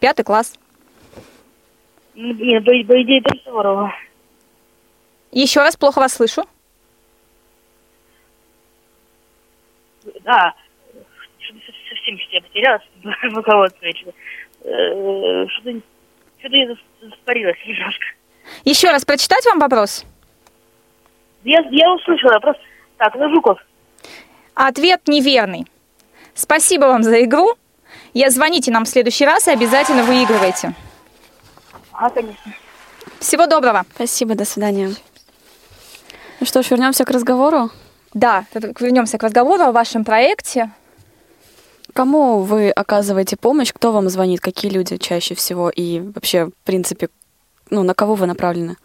[0.00, 0.54] Пятый класс.
[2.14, 3.94] Нет, по, по идее, это Суворова.
[5.30, 6.44] Еще раз плохо вас слышу.
[10.22, 10.54] Да.
[11.88, 12.82] Совсем что я потерялась.
[13.04, 14.14] Что-то,
[14.64, 15.80] э, что-то,
[16.38, 18.04] что-то я зас- испарилась немножко.
[18.64, 20.04] Еще раз прочитать вам вопрос?
[21.44, 22.56] Я, я услышала вопрос.
[22.96, 23.58] Так, ну, Жуков.
[24.54, 25.66] Ответ неверный.
[26.34, 27.54] Спасибо вам за игру.
[28.12, 30.74] Я звоните нам в следующий раз и обязательно выигрывайте.
[31.92, 32.52] А, конечно.
[33.20, 33.84] Всего доброго.
[33.94, 34.94] Спасибо, до свидания.
[36.40, 37.70] Ну что ж, вернемся к разговору.
[38.14, 40.70] Да, вернемся к разговору о вашем проекте.
[41.92, 43.72] Кому вы оказываете помощь?
[43.72, 44.40] Кто вам звонит?
[44.40, 45.70] Какие люди чаще всего?
[45.70, 47.08] И вообще, в принципе,
[47.70, 48.76] ну, на кого вы направлены?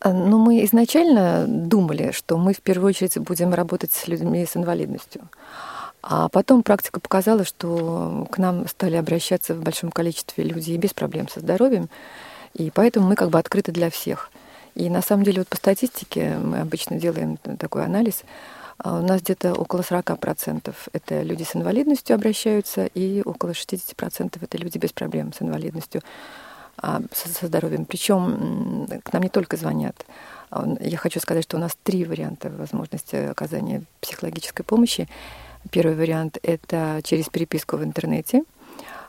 [0.00, 4.56] А, Ну, мы изначально думали, что мы в первую очередь будем работать с людьми с
[4.56, 5.22] инвалидностью.
[6.02, 11.28] А потом практика показала, что к нам стали обращаться в большом количестве людей без проблем
[11.28, 11.88] со здоровьем,
[12.54, 14.30] и поэтому мы как бы открыты для всех.
[14.74, 18.22] И на самом деле вот по статистике мы обычно делаем такой анализ.
[18.78, 24.58] а У нас где-то около 40% это люди с инвалидностью обращаются, и около 60% это
[24.58, 26.02] люди без проблем с инвалидностью
[26.80, 27.84] со, со здоровьем.
[27.84, 30.04] Причем к нам не только звонят.
[30.50, 35.08] А Я хочу сказать, что у нас три варианта возможности оказания психологической помощи.
[35.70, 38.42] Первый вариант– это через переписку в интернете.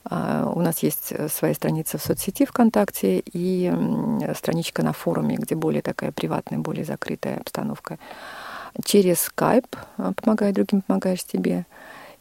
[0.05, 3.73] А, У нас есть э, своя страница в соцсети ВКонтакте и
[4.35, 7.97] страничка на форуме, где более такая приватная, более закрытая обстановка.
[8.83, 11.65] Через Skype а, «Помогай другим, помогаешь себе»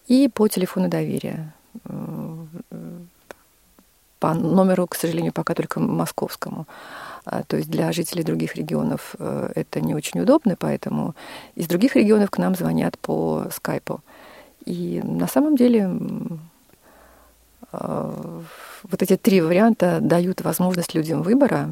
[0.07, 1.53] и по телефону доверия.
[4.23, 6.67] По номеру, к сожалению, пока только московскому.
[7.25, 11.15] А, То есть для жителей других регионов э, это не очень удобно, поэтому
[11.57, 14.01] из других регионов к нам звонят по скайпу.
[14.65, 16.39] И на самом деле м,
[17.73, 21.69] вот эти три варианта дают возможность людям выбора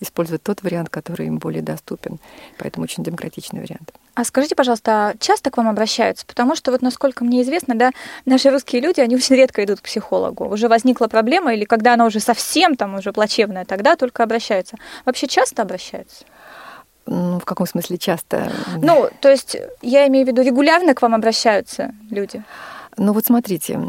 [0.00, 2.18] использовать тот вариант, который им более доступен.
[2.58, 3.94] Поэтому очень демократичный вариант.
[4.14, 6.26] А скажите, пожалуйста, часто к вам обращаются?
[6.26, 7.90] Потому что вот, насколько мне известно, да,
[8.26, 10.46] наши русские люди, они очень редко идут к психологу.
[10.48, 14.76] Уже возникла проблема, или когда она уже совсем там уже плачевная, тогда только обращаются.
[15.04, 16.24] Вообще часто обращаются?
[17.06, 18.52] Ну, в каком смысле часто?
[18.76, 22.42] Ну, то есть я имею в виду, регулярно к вам обращаются люди?
[22.96, 23.80] Ну вот смотрите,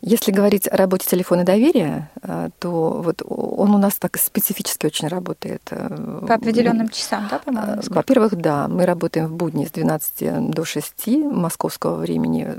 [0.00, 5.08] если говорить о работе телефона доверия, э, то вот он у нас так специфически очень
[5.08, 5.62] работает.
[5.70, 7.72] Э, По определенным часам, да, по-моему?
[7.72, 12.54] Э, во-первых, да, мы работаем в будни с 12 до 6 московского времени.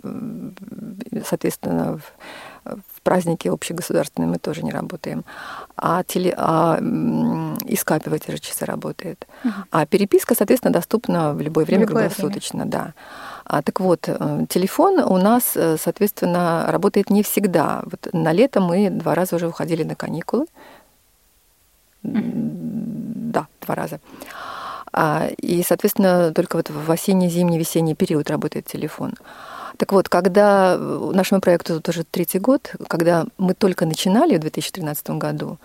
[1.25, 1.99] Соответственно,
[2.65, 5.23] в праздники общегосударственные мы тоже не работаем.
[5.75, 6.79] А, теле, а
[7.65, 9.27] и скайпе в эти же часы работает.
[9.43, 9.53] Угу.
[9.71, 12.71] А переписка, соответственно, доступна в любое время любое круглосуточно, время.
[12.71, 12.93] да.
[13.51, 17.81] А, так вот, э, телефон у нас, э, соответственно, работает не всегда.
[17.85, 20.45] Вот на лето мы два раза уже уходили на каникулы.
[22.03, 23.99] Да, два раза.
[24.93, 29.15] А, и, соответственно, только вот в осенний, зимний, весенний период работает телефон.
[29.77, 35.57] Так вот, когда нашему проекту тоже третий год, когда мы только начинали в 2013 году,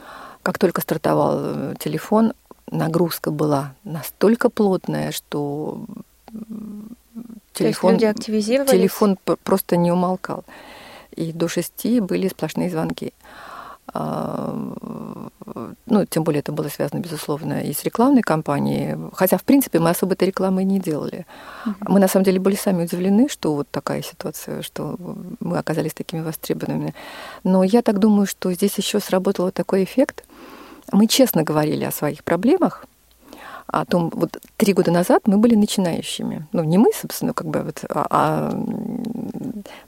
[0.43, 2.33] как только стартовал э, телефон,
[2.71, 5.85] нагрузка была настолько плотная, что
[7.55, 10.45] телефон, телефон просто не умолкал.
[11.17, 13.13] И до шести были сплошные звонки.
[13.93, 14.53] А,
[15.87, 18.97] ну, тем более это было связано, безусловно, и с рекламной кампанией.
[19.13, 21.27] Хотя, в принципе, мы особо этой рекламы не делали.
[21.65, 21.75] Uh-huh.
[21.89, 24.97] Мы, на самом деле, были сами удивлены, что вот такая ситуация, что
[25.39, 26.95] мы оказались такими востребованными.
[27.45, 30.25] Но я так думаю, что здесь еще сработал такой эффект.
[30.91, 32.87] Мы честно говорили о своих проблемах,
[33.67, 36.47] о том, вот три года назад мы были начинающими.
[36.53, 38.65] Ну, не мы, собственно, как бы вот, а, а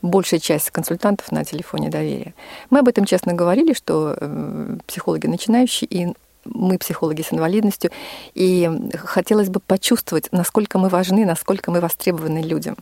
[0.02, 2.34] большая часть консультантов на телефоне доверия.
[2.70, 7.90] Мы об этом честно говорили, что э, психологи начинающие, и мы психологи с инвалидностью,
[8.34, 12.76] и хотелось бы почувствовать, насколько мы важны, насколько мы востребованы людям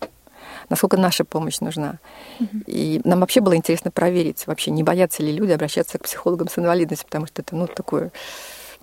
[0.71, 1.99] насколько наша помощь нужна.
[2.39, 2.65] Mm-hmm.
[2.67, 6.59] И нам вообще было интересно проверить, вообще не боятся ли люди обращаться к психологам с
[6.59, 8.13] инвалидностью, потому что это ну, такое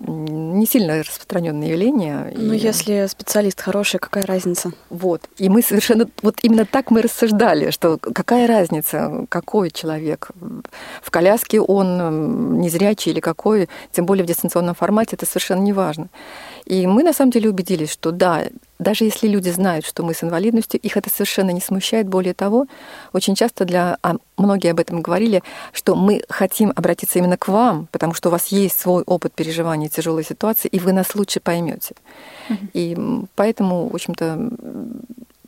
[0.06, 2.32] не сильно распространенное явление.
[2.36, 2.58] Ну, и...
[2.58, 4.72] если специалист хороший, какая разница?
[4.90, 5.22] Вот.
[5.38, 6.08] И мы совершенно...
[6.22, 10.30] Вот именно так мы рассуждали, что какая разница, какой человек.
[11.02, 16.08] В коляске он незрячий или какой, тем более в дистанционном формате, это совершенно не важно.
[16.64, 18.44] И мы на самом деле убедились, что да,
[18.78, 22.08] даже если люди знают, что мы с инвалидностью, их это совершенно не смущает.
[22.08, 22.66] Более того,
[23.12, 27.88] очень часто для, а многие об этом говорили, что мы хотим обратиться именно к вам,
[27.90, 31.94] потому что у вас есть свой опыт переживания тяжелой ситуации, и вы нас лучше поймете.
[32.48, 32.68] Mm-hmm.
[32.74, 34.50] И поэтому, в общем-то,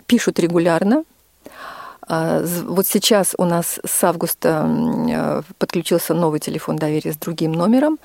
[0.07, 1.05] пишут регулярно.
[2.07, 4.69] А, вот сейчас у нас с августа
[5.09, 7.99] э, подключился новый телефон доверия с другим номером.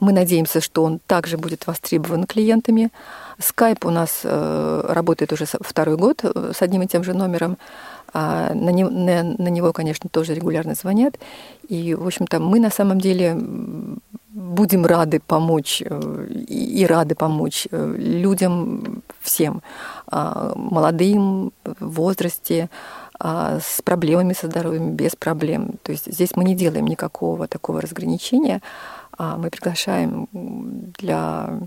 [0.00, 2.90] Мы надеемся, что он также будет востребован клиентами.
[3.38, 7.58] Скайп у нас э, работает уже второй год э, с одним и тем же номером.
[8.12, 11.18] А на, не, на, на него, конечно, тоже регулярно звонят.
[11.68, 13.36] И, в общем-то, мы на самом деле
[14.30, 19.62] будем рады помочь э, и рады помочь людям всем,
[20.06, 22.68] а, молодым, в возрасте,
[23.18, 25.74] а, с проблемами со здоровьем, без проблем.
[25.82, 28.60] То есть здесь мы не делаем никакого такого разграничения,
[29.18, 30.28] мы приглашаем
[30.98, 31.60] для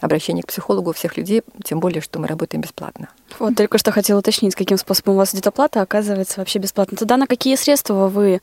[0.00, 3.08] обращения к психологу всех людей, тем более, что мы работаем бесплатно.
[3.38, 6.96] Вот только что хотела уточнить, каким способом у вас идет оплата, оказывается, вообще бесплатно.
[6.96, 8.40] Туда на какие средства вы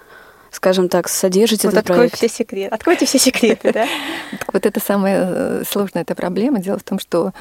[0.50, 2.18] скажем так, содержите вот этот откройте проект?
[2.18, 2.74] все секреты.
[2.74, 3.86] Откройте все секреты, да?
[4.54, 6.60] Вот это самая э, сложная эта проблема.
[6.60, 7.34] Дело в том, что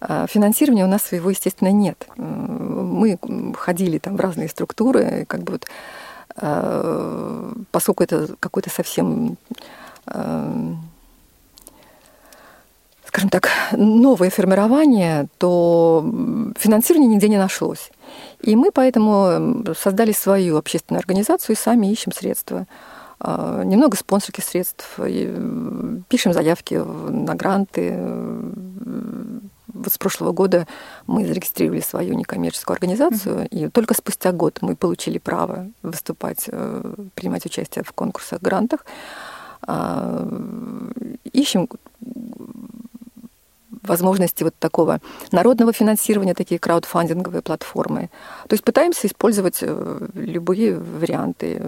[0.00, 2.06] э, финансирования у нас своего, естественно, нет.
[2.16, 3.18] Мы
[3.56, 5.66] ходили там в разные структуры, как бы вот,
[6.36, 9.38] э, поскольку это какой-то совсем
[13.12, 16.02] скажем так, новое формирование, то
[16.56, 17.90] финансирования нигде не нашлось.
[18.40, 22.66] И мы поэтому эм, создали свою общественную организацию и сами ищем средства.
[23.20, 24.98] Э, немного спонсорских средств,
[26.08, 27.98] пишем заявки на гранты.
[29.74, 30.66] Вот с прошлого года
[31.06, 33.48] мы зарегистрировали свою некоммерческую организацию, mm-hmm.
[33.48, 38.84] и только спустя год мы получили право выступать, э, принимать участие в конкурсах, грантах.
[39.66, 40.26] А,
[41.32, 41.68] ищем
[43.82, 45.00] возможности вот такого
[45.32, 48.10] народного финансирования, такие краудфандинговые платформы.
[48.48, 51.62] То есть пытаемся использовать э, любые варианты,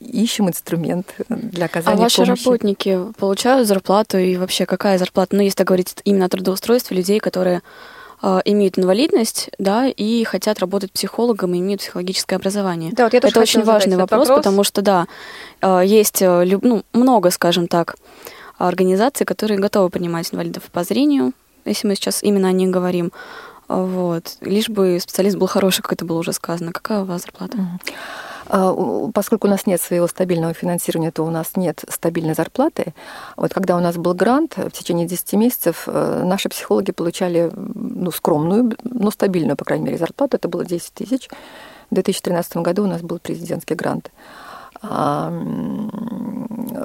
[0.00, 2.44] ищем инструмент для оказания А ваши помощи.
[2.44, 5.36] работники получают зарплату и вообще какая зарплата?
[5.36, 7.60] Ну, если говорить именно о трудоустройстве людей, которые э,
[8.22, 12.92] имеют инвалидность, да, и хотят работать психологом и имеют психологическое образование.
[12.92, 14.44] Да, вот я тоже Это очень важный вопрос, вопрос.
[14.44, 15.06] потому что, да,
[15.62, 17.96] э, есть э, ну, много, скажем так,
[18.58, 21.32] организаций, которые готовы принимать инвалидов по зрению,
[21.64, 23.10] если мы сейчас именно о них говорим.
[23.70, 24.36] Вот.
[24.40, 26.72] Лишь бы специалист был хороший, как это было уже сказано.
[26.72, 27.56] Какая у вас зарплата?
[28.48, 28.74] А,
[29.14, 32.94] Поскольку у нас нет своего стабильного финансирования, то у нас нет стабильной зарплаты.
[33.36, 38.10] Вот когда у нас был грант, в течение 10 месяцев э, наши психологи получали ну,
[38.10, 40.36] скромную, но стабильную, по крайней мере, зарплату.
[40.36, 41.28] Это было 10 тысяч.
[41.90, 44.10] В 2013 году у нас был президентский грант.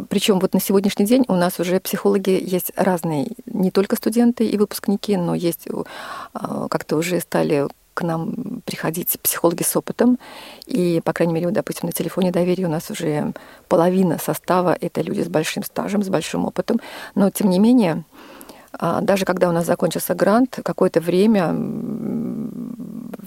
[0.09, 4.57] Причем вот на сегодняшний день у нас уже психологи есть разные, не только студенты и
[4.57, 5.67] выпускники, но есть
[6.33, 10.19] а, как-то уже стали к нам приходить психологи с опытом.
[10.67, 13.33] И, по крайней мере, допустим, на телефоне доверия у нас уже
[13.69, 16.81] половина состава— это люди с большим стажем, с большим опытом.
[17.15, 18.03] Но, тем не менее,
[18.73, 21.55] а, даже когда у нас закончился грант, какое-то время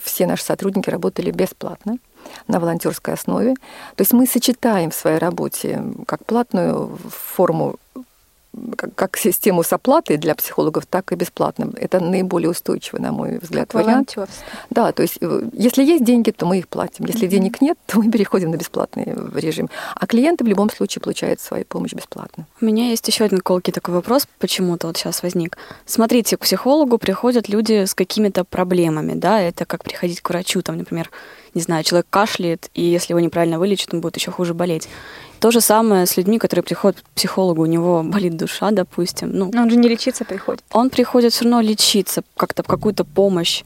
[0.04, 1.98] все наши сотрудники работали бесплатно
[2.46, 3.54] на волонтерской основе.
[3.96, 7.76] То есть мы сочетаем в своей работе как платную форму
[8.94, 11.70] как, систему с оплатой для психологов, так и бесплатно.
[11.76, 14.16] Это наиболее устойчивый, на мой взгляд, вариант.
[14.70, 17.04] Да, то есть э, если есть деньги, то мы их платим.
[17.06, 19.68] Если денег нет, то мы переходим на бесплатный режим.
[19.94, 22.46] А клиенты в любом случае получают свою помощь бесплатно.
[22.60, 25.56] У меня есть еще один колкий такой вопрос, почему-то вот сейчас возник.
[25.86, 30.78] Смотрите, к психологу приходят люди с какими-то проблемами, да, это как приходить к врачу, там,
[30.78, 31.10] например,
[31.54, 34.88] не знаю, человек кашляет, и если его неправильно вылечат, он будет еще хуже болеть.
[35.40, 39.50] То же самое с людьми, которые приходят к психологу, у него болит душа, допустим, ну,
[39.52, 40.64] Но он же не лечиться приходит.
[40.72, 43.62] он приходит все равно лечиться, как-то какую-то помощь.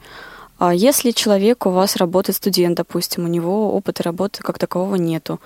[0.59, 5.39] А если человек у вас работает студент, допустим, у него опыта работы как такового нету,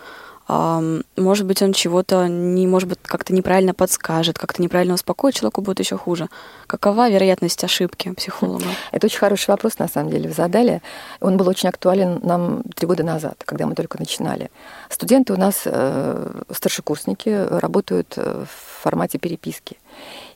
[0.47, 5.79] может быть, он чего-то не, может быть, как-то неправильно подскажет, как-то неправильно успокоит, человеку будет
[5.79, 6.29] еще хуже.
[6.67, 8.63] Какова вероятность ошибки психолога?
[8.91, 10.81] Это очень хороший вопрос, на самом деле, вы задали.
[11.19, 14.49] Он был очень актуален нам три года назад, когда мы только начинали.
[14.89, 19.77] Студенты у нас, э, старшекурсники, работают э, в формате переписки.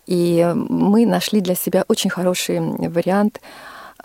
[0.07, 3.39] И мы нашли для себя очень хороший вариант,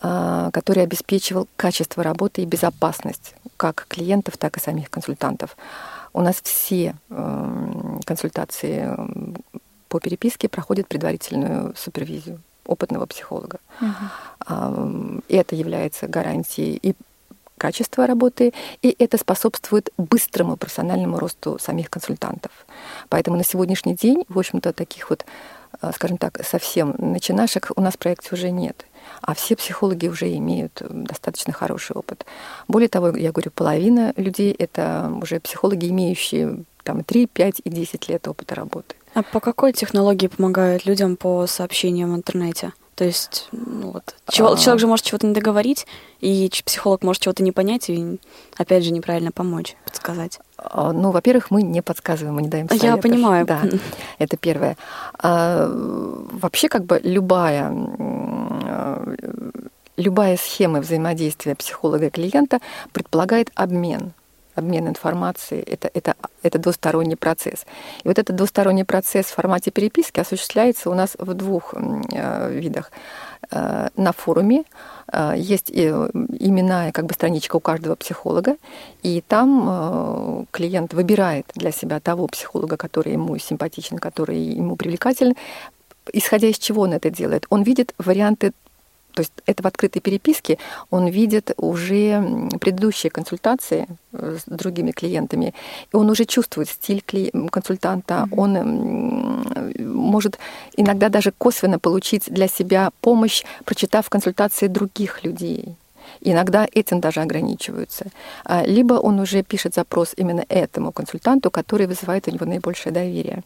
[0.03, 5.57] э, который обеспечивал качество работы и безопасность как клиентов, так и самих консультантов.
[6.17, 9.59] У нас все э, консультации э,
[9.91, 13.59] по переписке проходят предварительную супервизию опытного психолога.
[14.47, 16.95] Ам, И это является гарантией и
[17.59, 22.53] качества работы, и это способствует быстрому профессиональному росту самих консультантов.
[23.11, 25.27] Поэтому на сегодняшний день, в общем-то, таких вот,
[25.93, 28.87] скажем так, совсем начинашек у нас в проекте уже нет.
[29.21, 32.27] А все психологи уже имеют м, достаточно хороший опыт.
[32.69, 38.09] Более того, я говорю, половина людей— это уже психологи, имеющие там 3, 5 и 10
[38.09, 38.95] лет опыта работы.
[39.15, 42.73] А по какой технологии помогают людям по сообщениям в интернете?
[42.97, 44.57] То есть, ну вот, чего- А.
[44.57, 45.87] человек же может чего-то не договорить,
[46.21, 48.19] и психолог может чего-то не понять и,
[48.57, 50.41] опять же, неправильно помочь, подсказать.
[50.57, 53.03] А, Ну, во-первых, мы не подсказываем, мы не даем Я советов.
[53.03, 53.45] понимаю.
[53.47, 53.61] Да,
[54.19, 54.79] это первое.
[55.19, 57.71] А, вообще, как бы любая,
[59.97, 62.61] любая схема взаимодействия психолога и клиента
[62.93, 64.13] предполагает обмен
[64.59, 67.67] обмен информацией, это, это, это двусторонний процесс.
[68.05, 72.91] И вот этот двусторонний процесс в формате переписки осуществляется у нас в двух э, видах.
[73.51, 74.65] Э, На форуме
[75.13, 78.57] э, есть именная как бы страничка у каждого психолога,
[79.03, 85.35] и там клиент выбирает для себя того психолога, который ему симпатичен, который ему привлекателен,
[86.13, 87.47] исходя из чего он это делает.
[87.51, 88.53] Он видит варианты
[89.17, 90.59] то есть это в открытой переписке
[90.91, 92.23] он видит уже
[92.61, 95.55] предыдущие консультации э, с другими клиентами,
[95.91, 97.03] и он уже чувствует стиль
[97.51, 100.39] консультанта, он м, может
[100.77, 105.77] иногда даже косвенно получить для себя помощь, прочитав консультации других людей.
[106.21, 108.05] Иногда этим даже ограничиваются.
[108.45, 113.43] А, Либо он уже пишет запрос именно этому консультанту, который вызывает у него наибольшее доверие.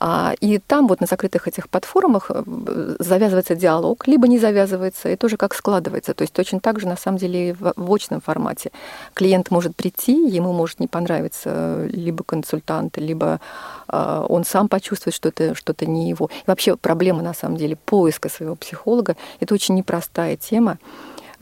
[0.00, 5.16] А, И там вот на закрытых этих платформах э, завязывается диалог, либо не завязывается, и
[5.16, 6.14] тоже как складывается.
[6.14, 8.70] То есть точно так же на самом деле в в очном формате.
[9.14, 13.40] Клиент может прийти, ему может не понравиться э, либо консультант, либо
[13.88, 16.26] э, он сам почувствует, что это что-то не его.
[16.26, 20.78] И вообще проблема на самом деле поиска своего психолога– это очень непростая тема.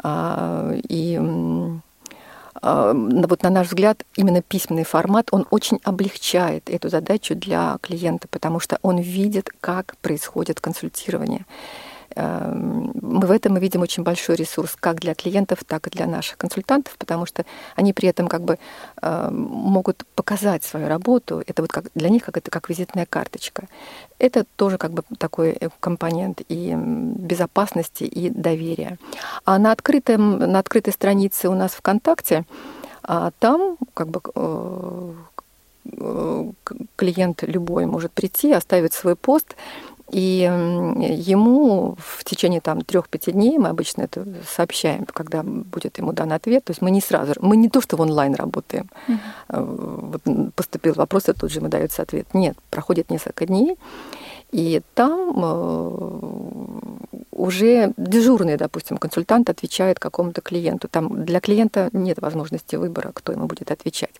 [0.02, 1.20] А, И
[2.62, 8.60] вот на наш взгляд, именно письменный формат, он очень облегчает эту задачу для клиента, потому
[8.60, 11.46] что он видит, как происходит консультирование.
[12.16, 16.06] Эм, мы в этом мы видим очень большой ресурс как для клиентов, так и для
[16.06, 17.44] наших консультантов, потому что
[17.76, 18.58] они при этом как бы
[19.02, 21.42] эм, могут показать свою работу.
[21.46, 23.68] Это вот как для них как это как визитная карточка.
[24.18, 28.98] Это тоже как бы такой компонент и безопасности, и доверия.
[29.44, 32.44] А на, открытом, на открытой странице у нас ВКонтакте
[33.06, 35.12] а там как бы э,
[35.92, 36.50] э,
[36.96, 39.56] клиент любой может прийти, оставить свой пост,
[40.14, 40.48] и
[41.26, 46.62] ему в течение там трех-пяти дней, мы обычно это сообщаем, когда будет ему дан ответ,
[46.62, 50.12] то есть мы не сразу, мы не то, что в онлайн работаем, mm-hmm.
[50.12, 52.28] вот поступил вопрос, и тут же ему дается ответ.
[52.32, 53.76] Нет, проходит несколько дней,
[54.54, 55.34] и там
[57.32, 60.86] уже дежурный, допустим, консультант отвечает какому-то клиенту.
[60.86, 64.14] Там для клиента нет возможности выбора, кто ему будет отвечать.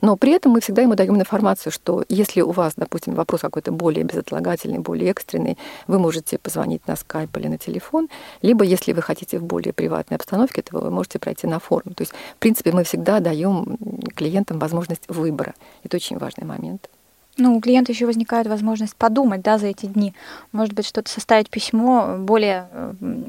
[0.00, 3.72] Но при этом мы всегда ему даем информацию, что если у вас, допустим, вопрос какой-то
[3.72, 8.08] более безотлагательный, более экстренный, вы можете позвонить на скайп или на телефон,
[8.42, 11.94] либо если вы хотите в более приватной обстановке, то вы можете пройти на форум.
[11.94, 13.76] То есть, в принципе, мы всегда даем
[14.14, 15.54] клиентам возможность выбора.
[15.82, 16.88] Это очень важный момент.
[17.36, 20.14] Ну, у клиента еще возникает возможность подумать, да, за эти дни.
[20.52, 22.68] Может быть, что-то составить письмо более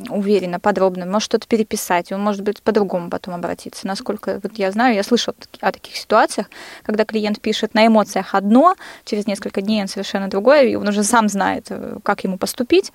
[0.10, 3.88] уверенно, подробно, может что-то переписать, он может быть по-другому потом обратиться.
[3.88, 6.50] Насколько вот я знаю, я слышала о таких ситуациях,
[6.84, 8.76] когда клиент пишет на эмоциях одно,
[9.06, 12.92] через несколько дней он совершенно другое, и он уже сам знает, э, как ему поступить.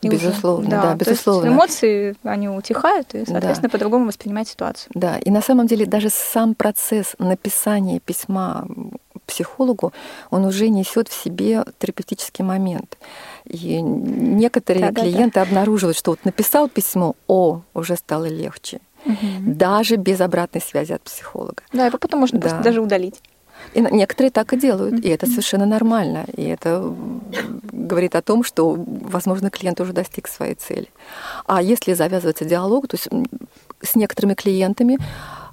[0.00, 1.48] И безусловно, уже, да, да, безусловно.
[1.48, 3.72] эмоции, они утихают, и, соответственно, да.
[3.72, 4.90] по-другому воспринимать ситуацию.
[4.94, 8.66] Да, и на самом деле даже сам процесс написания письма
[9.26, 9.92] психологу,
[10.30, 12.96] он уже несет в себе терапевтический момент.
[13.44, 15.48] И некоторые да, клиенты да, да.
[15.50, 18.80] обнаруживают, что вот написал письмо, о, уже стало легче.
[19.04, 19.16] Угу.
[19.40, 21.62] Даже без обратной связи от психолога.
[21.72, 22.48] Да, его потом можно да.
[22.48, 23.20] просто даже удалить.
[23.74, 26.24] И некоторые так и делают, и это совершенно нормально.
[26.36, 26.94] И это
[27.72, 30.88] говорит о том, что, возможно, клиент уже достиг своей цели.
[31.46, 33.08] А если завязывается диалог, то есть
[33.82, 34.98] с некоторыми клиентами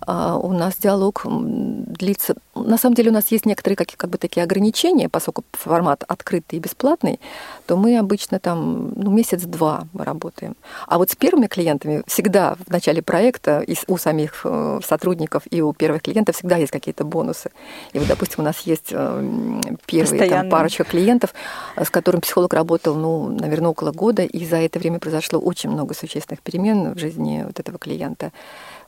[0.08, 2.36] у нас диалог длится...
[2.56, 6.58] На самом деле у нас есть некоторые как, как бы такие ограничения, поскольку формат открытый
[6.58, 7.20] и бесплатный,
[7.66, 10.56] то мы обычно там ну, месяц-два мы работаем.
[10.88, 15.62] А вот с первыми клиентами всегда в начале проекта и у самих э, сотрудников, и
[15.62, 17.52] у первых клиентов всегда есть какие-то бонусы.
[17.94, 21.34] И вот, допустим, у нас есть э, первые там, парочка клиентов,
[21.76, 25.94] с которым психолог работал, ну, наверное, около года, и за это время произошло очень много
[25.94, 28.32] существенных перемен в жизни вот этого клиента.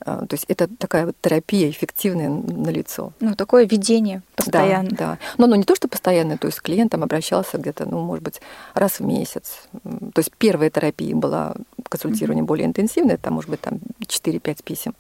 [0.06, 3.12] А, то есть это такая вот терапия эффективная на лицо.
[3.20, 4.90] Ну, такое ведение постоянно.
[4.92, 5.18] Да, да.
[5.38, 8.40] Но оно не то, что постоянное, то есть клиент там обращался где-то, ну, может быть,
[8.76, 9.64] раз в месяц.
[9.84, 11.56] То есть первая терапия была
[11.90, 12.48] консультирование mm-hmm.
[12.48, 14.94] более интенсивное, там, может быть, там 4-5 писем.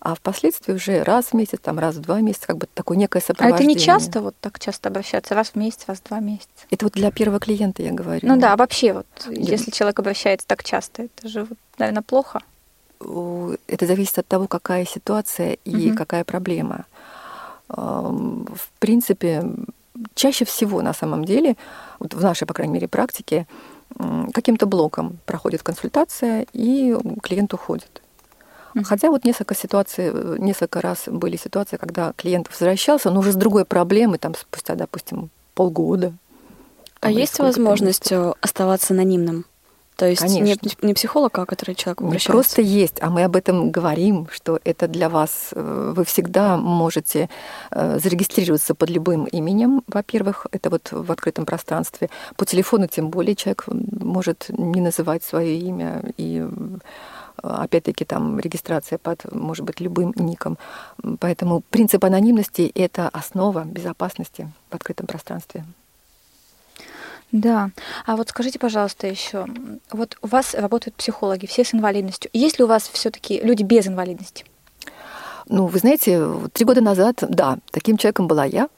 [0.00, 3.20] А впоследствии уже раз в месяц, там, раз в два месяца, как бы такое некое
[3.20, 3.68] сопровождение.
[3.68, 5.34] А это не часто вот так часто обращаться?
[5.34, 6.48] Раз в месяц, раз в два месяца?
[6.70, 8.26] Это вот для первого клиента, я говорю.
[8.26, 11.46] Ну да, вообще вот, если человек обращается так часто, это же,
[11.76, 12.40] наверное, плохо
[13.00, 15.96] это зависит от того, какая ситуация и угу.
[15.96, 16.86] какая проблема.
[17.68, 19.44] В принципе,
[20.14, 21.56] чаще всего на самом деле,
[21.98, 23.46] вот в нашей, по крайней мере, практике,
[24.32, 28.02] каким-то блоком проходит консультация, и клиент уходит.
[28.84, 33.64] Хотя вот несколько ситуаций, несколько раз были ситуации, когда клиент возвращался, но уже с другой
[33.64, 36.12] проблемой, там спустя, допустим, полгода.
[37.00, 39.46] А есть возможность э, оставаться анонимным?
[39.96, 40.44] То есть Конечно.
[40.44, 42.28] нет не психолога, а который человек обращается?
[42.28, 46.58] Не просто есть, а мы об этом говорим, что это для вас, э, вы всегда
[46.58, 47.30] можете
[47.70, 52.10] э, зарегистрироваться под любым именем, во-первых, это вот в открытом пространстве.
[52.36, 56.78] По телефону тем более человек может не называть свое имя и э,
[57.42, 60.58] опять-таки там регистрация под, может быть, любым ником.
[61.20, 65.64] Поэтому принцип анонимности— это основа безопасности в открытом пространстве.
[67.32, 67.70] Да.
[68.06, 69.46] А вот скажите, пожалуйста, еще,
[69.90, 72.30] вот у вас работают психологи, все с инвалидностью.
[72.32, 74.44] Есть ли у вас все-таки люди без инвалидности?
[75.48, 78.68] Ну, вы знаете, три года назад, да, таким человеком была я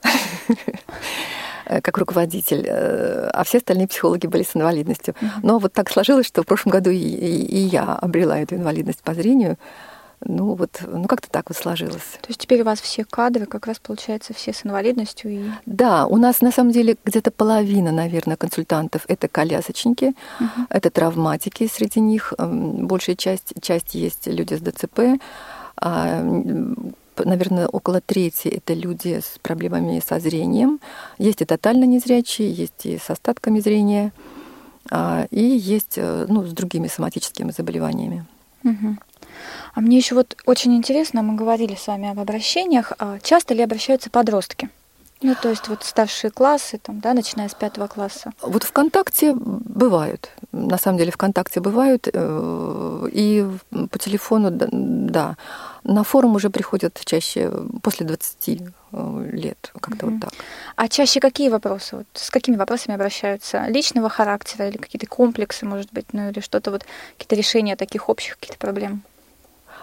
[1.83, 5.15] как руководитель, э, а все остальные психологи были с инвалидностью.
[5.43, 9.13] Но вот так сложилось, что в прошлом году и, и я обрела эту инвалидность по
[9.13, 9.57] зрению.
[10.25, 12.17] Ну вот, ну как-то так вот сложилось.
[12.21, 15.49] То есть теперь у вас все кадры как раз получается все с инвалидностью и.
[15.65, 20.65] Да, у нас на самом деле где-то половина, наверное, консультантов это колясочники, угу.
[20.69, 25.21] это травматики среди них, большая часть часть есть люди с ДЦП.
[25.77, 26.21] А,
[27.17, 30.79] наверное, около трети это люди с проблемами со зрением.
[31.17, 34.11] Есть и тотально незрячие, есть и с остатками зрения,
[34.89, 38.25] а, и есть э, ну, с другими соматическими заболеваниями.
[38.63, 38.97] Угу.
[39.73, 42.93] А мне еще вот очень интересно, мы говорили с вами об обращениях.
[42.99, 44.69] А часто ли обращаются подростки?
[45.21, 48.31] Ну, то есть вот старшие классы, там, да, начиная с пятого класса.
[48.41, 50.29] Вот ВКонтакте бывают.
[50.53, 52.07] На самом деле ВКонтакте бывают.
[52.13, 53.45] э, И
[53.91, 55.35] по телефону, да.
[55.83, 57.51] На форум уже приходят чаще
[57.83, 58.61] после 20
[58.93, 60.19] э, лет, как-то Мгм.
[60.19, 60.33] вот так.
[60.77, 61.97] А чаще какие вопросы?
[61.97, 63.65] Вот с какими вопросами обращаются?
[63.67, 66.85] Личного характера или какие-то комплексы, может быть, ну или что-то вот,
[67.17, 69.01] какие-то решения таких общих каких-то проблем?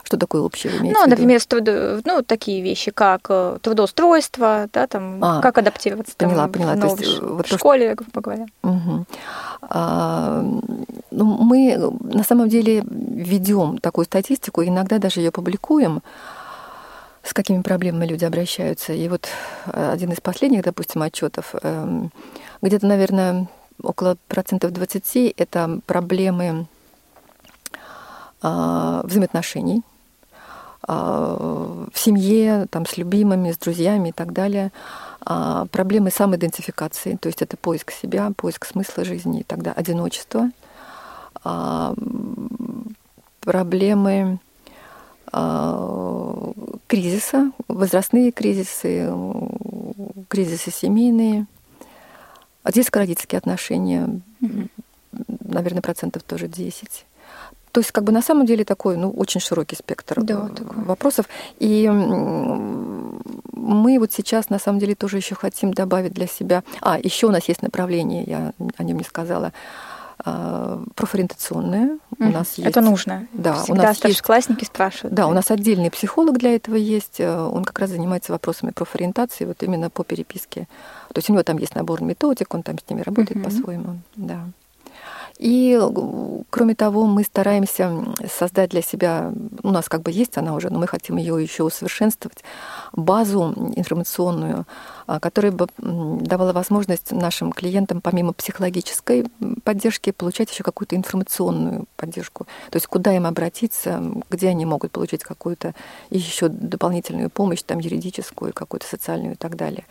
[0.06, 5.40] Что такое общее Ну, например, труд- ну, такие вещи, как э, трудоустройство, да, там, А,
[5.40, 6.74] как адаптироваться там, поняла, поняла.
[6.76, 8.46] в То есть, э, вот в то, что- школе, грубо говоря.
[8.62, 9.04] Мгм.
[9.62, 10.42] А,
[11.10, 16.02] ну, мы на самом деле ведем такую статистику, иногда даже ее публикуем,
[17.24, 18.92] с какими проблемами люди обращаются.
[18.92, 19.26] И вот
[19.66, 22.12] э, один из последних, допустим, отчетов, эм,
[22.62, 23.48] где-то, наверное,
[23.82, 26.68] около процентов 20 это проблемы
[28.42, 29.82] а, взаимоотношений
[30.86, 34.70] в семье, там, с любимыми, с друзьями и так далее.
[35.20, 40.50] А, Проблемы самоидентификации, то есть это поиск себя, поиск смысла жизни и тогда одиночество.
[41.42, 41.92] А,
[43.40, 44.38] Проблемы
[45.32, 46.52] а,
[46.86, 49.12] кризиса, возрастные кризисы,
[50.28, 51.46] кризисы семейные,
[52.62, 54.20] а детско-родительские отношения,
[55.40, 57.06] наверное, процентов тоже 10.
[57.76, 60.82] То есть, как бы на самом деле такой, ну, очень широкий спектр Да, э, такой.
[60.84, 61.26] вопросов.
[61.58, 61.86] И
[63.52, 66.62] мы вот сейчас на самом деле тоже еще хотим добавить для себя.
[66.80, 69.52] А, еще у нас есть направление, я о нем не сказала,
[70.24, 71.98] а, профориентационное.
[72.18, 72.32] У Мгм.
[72.32, 72.70] нас есть.
[72.70, 73.26] Это нужно.
[73.34, 75.12] Да, у Всегда нас есть старшеклассники спрашивают.
[75.14, 77.20] да, у нас отдельный психолог для этого есть.
[77.20, 80.66] э, Он как раз занимается вопросами профориентации, вот именно по переписке.
[81.12, 83.44] То есть у него там есть набор методик, он там с ними работает Мгм.
[83.44, 83.98] по-своему.
[84.16, 84.40] Да.
[85.38, 89.32] И э, кроме того, мы стараемся создать для себя,
[89.62, 92.42] у нас как бы есть она уже, но мы хотим ее еще усовершенствовать,
[92.92, 94.66] базу информационную,
[95.06, 99.26] а, которая бы давала возможность нашим клиентам помимо психологической
[99.64, 102.46] поддержки получать еще какую-то информационную поддержку.
[102.70, 105.74] То есть куда им обратиться, где они могут получить какую-то
[106.10, 109.84] еще дополнительную помощь, там юридическую, какую-то социальную и так далее.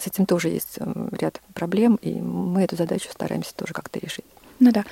[0.00, 4.24] С этим тоже есть м, ряд проблем, и мы эту задачу стараемся тоже как-то решить.
[4.60, 4.84] Ну да.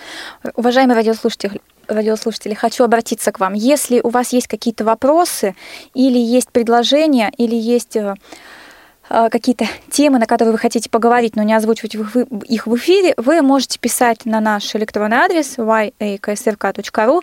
[0.55, 3.55] Уважаемые радиослушатели, радиослушатели, хочу обратиться к вам.
[3.55, 5.57] Если у вас есть какие-то вопросы,
[5.95, 8.15] или есть предложения, или есть э,
[9.11, 13.43] э, какие-то темы, на которые вы хотите поговорить, но не озвучивать их в эфире, вы
[13.43, 17.23] можете писать на наш электронный адрес yaksrk.ru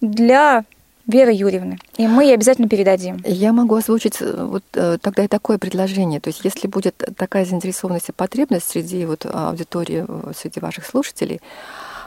[0.00, 0.64] для
[1.06, 1.78] Веры Юрьевны.
[1.96, 3.22] И мы ей обязательно передадим.
[3.26, 6.20] Я могу озвучить э, вот э, тогда и такое предложение.
[6.20, 11.40] То есть если будет такая заинтересованность и потребность среди вот аудитории, э, среди ваших слушателей,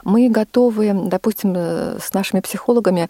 [0.04, 3.10] мы готовы, допустим, с нашими психологами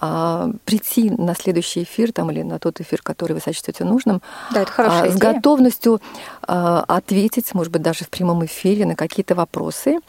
[0.00, 4.20] а, прийти на следующий эфир там, или на тот эфир, который вы сочтете нужным,
[4.52, 5.34] Да, это а, с идея.
[5.34, 6.00] готовностью
[6.42, 10.00] а, ответить, может быть, даже в прямом эфире на какие-то вопросы.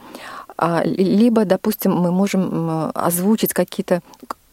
[0.57, 4.01] А, ли- Либо, допустим, мы можем озвучить какие-то,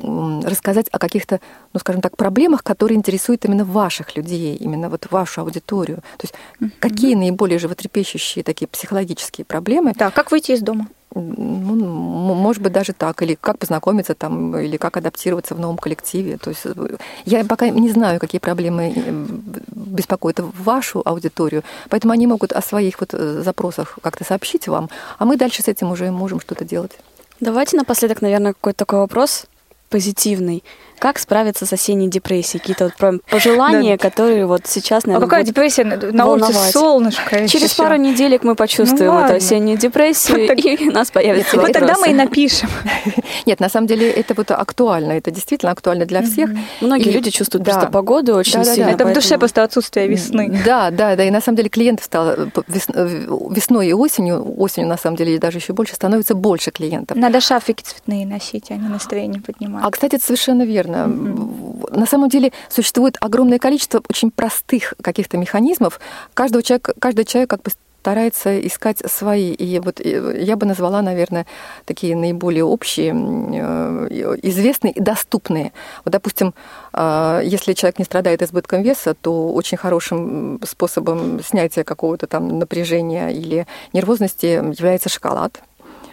[0.03, 1.41] рассказать о каких-то,
[1.73, 5.99] ну, скажем так, проблемах, которые интересуют именно ваших людей, именно вот вашу аудиторию.
[6.19, 6.35] То есть
[6.81, 10.89] какие наиболее животрепещущие такие психологические проблемы, Да, как выйти из дома?
[11.15, 16.39] ну, может быть, даже так, или как познакомиться там, или как адаптироваться в новом коллективе.
[16.39, 19.27] То есть э, я пока не знаю, какие проблемы э,
[19.75, 24.89] беспокоят вашу аудиторию, поэтому они могут о своих вот э, запросах как-то сообщить вам,
[25.19, 26.93] а мы дальше с этим уже можем что-то делать.
[27.41, 29.47] Давайте напоследок, наверное, какой-то такой вопрос
[29.93, 30.65] позитивный.
[31.03, 32.61] Как справиться с осенней депрессией?
[32.61, 35.85] Какие-то вот прям пожелания, которые вот сейчас, А наверное, какая будут депрессия?
[35.85, 37.49] На улице солнышко.
[37.49, 39.37] Через пару неделек мы почувствуем Ну эту ладно.
[39.39, 42.69] осеннюю депрессию, Вот так- и у нас появятся Вот тогда мы и напишем.
[43.47, 46.51] Нет, на самом деле это вот актуально, это действительно актуально для всех.
[46.81, 47.73] Многие И- люди чувствуют да.
[47.73, 48.91] просто погоду очень сильно.
[48.91, 50.57] Это в душе просто отсутствие весны.
[50.65, 51.25] Да, да, да.
[51.25, 52.49] И на самом деле клиентов стало э,
[52.95, 57.17] э, весной и осенью, осенью на самом деле даже еще больше становится больше клиентов.
[57.17, 59.85] Надо шарфики цветные носить, они настроение поднимают.
[59.85, 60.92] А, кстати, это совершенно верно.
[60.93, 66.01] На самом деле существует огромное количество очень простых каких-то механизмов.
[66.35, 67.71] Каждого человека, каждый человек как бы
[68.03, 69.53] старается искать свои.
[69.53, 71.47] И вот э, я бы назвала, наверное,
[71.85, 75.73] такие наиболее общие, э, известные и доступные.
[76.05, 76.53] Вот, допустим,
[76.93, 83.29] э, если человек не страдает избытком веса, то очень хорошим способом снятия какого-то там напряжения
[83.29, 85.63] или нервозности является шоколад.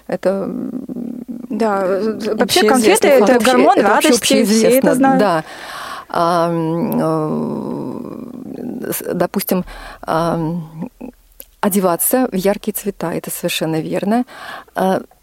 [0.05, 0.47] Это
[1.59, 5.19] Да, вообще Общеизвестный конфеты это Вообще- гормон это вообще радости, все это знают.
[5.19, 5.43] Да.
[6.09, 7.79] А, э,
[9.13, 9.63] допустим,
[10.01, 10.39] а,
[11.61, 14.23] одеваться в яркие цвета, это совершенно верно.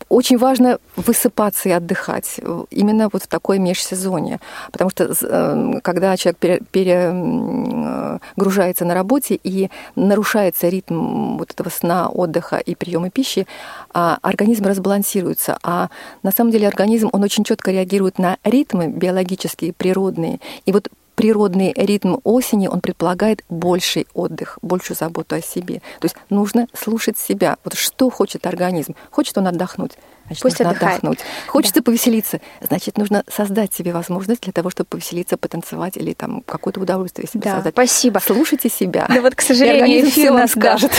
[0.08, 2.40] Очень важно высыпаться и отдыхать
[2.70, 4.38] именно вот в такое межсезонье,
[4.70, 6.38] потому что э, когда человек
[6.70, 13.48] перегружается на работе и нарушается ритм вот этого сна, отдыха и приема пищи,
[13.92, 15.88] а организм разбалансируется, а
[16.22, 21.72] на самом деле организм, он очень четко реагирует на ритмы биологические, природные, и вот природный
[21.74, 25.80] ритм осени, он предполагает больший отдых, большую заботу о себе.
[25.98, 27.56] То есть нужно слушать себя.
[27.64, 28.94] Вот что хочет организм?
[29.10, 29.92] Хочет он отдохнуть?
[30.26, 30.98] Значит, Пусть нужно отдыхает.
[30.98, 31.18] отдохнуть.
[31.46, 31.82] Хочется да.
[31.82, 37.28] повеселиться, значит, нужно создать себе возможность для того, чтобы повеселиться, потанцевать или там какое-то удовольствие
[37.28, 37.74] себе да, создать.
[37.74, 38.18] Спасибо.
[38.18, 39.06] Слушайте себя.
[39.08, 40.92] Да вот, к сожалению, эфир нас скажет.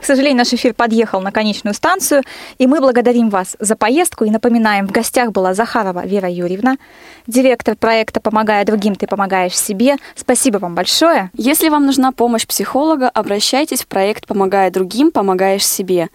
[0.00, 2.22] К сожалению, наш эфир подъехал на конечную станцию,
[2.58, 6.76] и мы благодарим вас за поездку и напоминаем, в гостях была Захарова Вера Юрьевна,
[7.26, 9.96] директор проекта «Помогая другим, ты помогаешь себе».
[10.14, 11.30] Спасибо вам большое.
[11.34, 16.08] Если вам нужна помощь психолога, обращайтесь в проект «Помогая другим, помогаешь себе».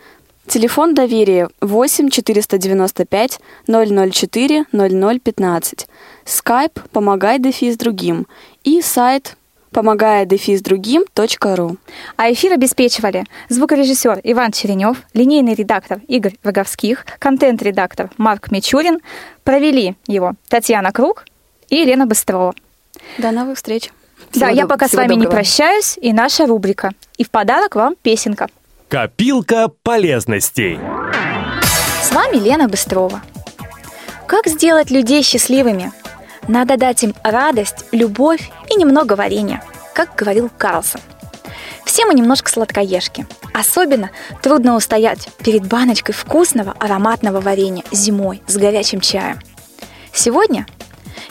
[0.47, 5.87] Телефон доверия 8 495 004 0015.
[6.25, 8.27] Skype «Помогай дефис другим»
[8.63, 9.37] и сайт
[9.75, 11.03] помогая дефис другим
[11.41, 11.77] .ру.
[12.15, 18.99] А эфир обеспечивали звукорежиссер Иван Черенев, линейный редактор Игорь Роговских, контент-редактор Марк Мичурин.
[19.43, 21.25] Провели его Татьяна Круг
[21.69, 22.53] и Елена Быстрова.
[23.17, 23.91] До новых встреч.
[24.31, 25.25] Всего да, я пока с вами доброго.
[25.25, 26.93] не прощаюсь, и наша рубрика.
[27.17, 28.47] И в подарок вам песенка.
[28.87, 30.79] Копилка полезностей.
[32.01, 33.21] С вами Лена Быстрова.
[34.25, 35.91] Как сделать людей счастливыми?
[36.47, 41.01] Надо дать им радость, любовь и немного варенья, как говорил Карлсон.
[41.85, 43.25] Все мы немножко сладкоежки.
[43.53, 49.39] Особенно трудно устоять перед баночкой вкусного ароматного варенья зимой с горячим чаем.
[50.13, 50.65] Сегодня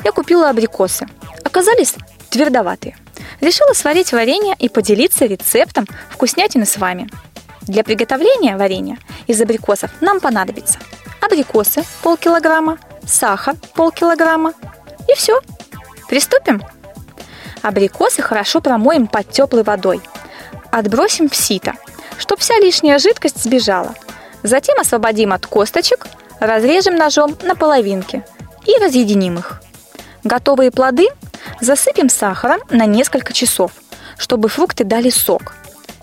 [0.04, 1.06] я купила абрикосы.
[1.44, 1.94] Оказались
[2.30, 2.96] твердоватые.
[3.40, 7.08] Решила сварить варенье и поделиться рецептом вкуснятины с вами–
[7.66, 10.78] для приготовления варенья из абрикосов нам понадобится
[11.20, 14.52] абрикосы полкилограмма, сахар полкилограмма
[15.08, 15.40] и все.
[16.08, 16.62] Приступим.
[17.62, 20.00] Абрикосы хорошо промоем под теплой водой.
[20.70, 21.74] Отбросим в сито,
[22.18, 23.94] чтобы вся лишняя жидкость сбежала.
[24.42, 26.06] Затем освободим от косточек,
[26.40, 28.24] разрежем ножом на половинки
[28.66, 29.62] и разъединим их.
[30.22, 31.08] Готовые плоды
[31.60, 33.72] засыпем сахаром на несколько часов,
[34.18, 35.54] чтобы фрукты дали сок.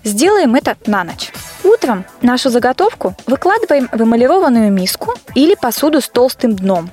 [0.04, 1.32] Сделаем это на ночь.
[1.64, 6.90] Утром нашу заготовку выкладываем в эмалированную миску или посуду с толстым дном.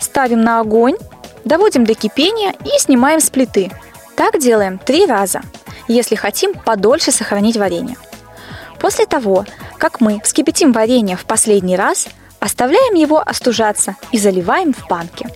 [0.00, 0.96] Ставим на огонь,
[1.44, 3.70] доводим до кипения и снимаем с плиты.
[4.16, 5.42] Так делаем три раза,
[5.88, 7.96] если хотим подольше сохранить варенье.
[8.78, 9.44] После того,
[9.78, 12.08] как мы вскипятим варенье в последний раз,
[12.40, 15.26] оставляем его остужаться и заливаем в банки.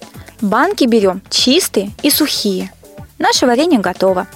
[0.41, 2.71] Банки берем чистые и сухие.
[3.19, 4.27] Наше варенье готово.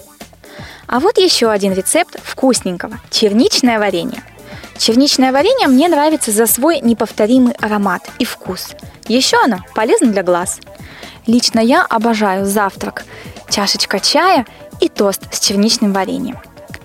[0.87, 4.23] А вот еще один рецепт вкусненького– черничное варенье.
[4.83, 8.71] Черничное варенье мне нравится за свой неповторимый аромат и вкус.
[9.07, 10.59] Еще оно полезно для глаз.
[11.29, 13.05] Лично я обожаю завтрак,
[13.49, 14.45] чашечка чая
[14.81, 16.37] и тост с черничным вареньем.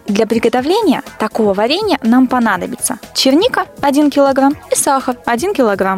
[0.06, 5.98] Для приготовления такого варенья нам понадобится черника 1 кг и сахар 1 кг.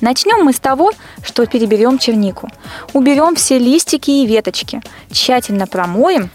[0.00, 0.92] Начнем мы с того,
[1.24, 2.48] что переберем чернику.
[2.92, 4.80] Уберем все листики и веточки,
[5.10, 6.30] тщательно промоем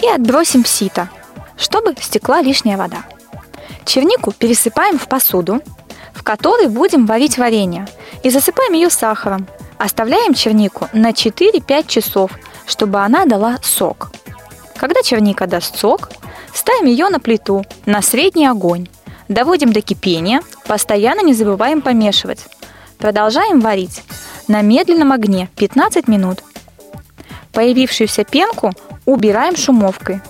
[0.00, 1.08] и отбросим сито,
[1.56, 3.04] чтобы стекла лишняя вода.
[3.84, 5.60] Чернику пересыпаем в посуду,
[6.14, 7.86] в которой будем варить варенье,
[8.22, 9.46] и засыпаем ее сахаром.
[9.78, 12.32] Оставляем чернику на 4-5 часов,
[12.66, 14.12] чтобы она дала сок.
[14.76, 16.10] Когда черника даст сок,
[16.54, 18.88] ставим ее на плиту на средний огонь.
[19.28, 22.46] Доводим до кипения, постоянно не забываем помешивать.
[22.98, 24.02] Продолжаем варить
[24.46, 26.42] на медленном огне 15 минут.
[27.52, 28.72] Появившуюся пенку
[29.06, 30.20] убираем шумовкой.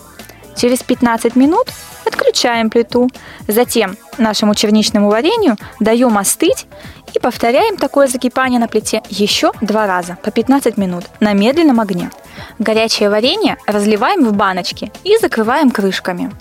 [0.57, 1.69] Через 15 минут
[2.05, 3.09] Отключаем плиту.
[3.47, 6.67] Затем нашему черничному варенью даем остыть
[7.15, 12.11] и повторяем такое закипание на плите еще два раза по 15 минут на медленном огне.
[12.59, 16.33] Горячее варенье разливаем в баночки и закрываем крышками.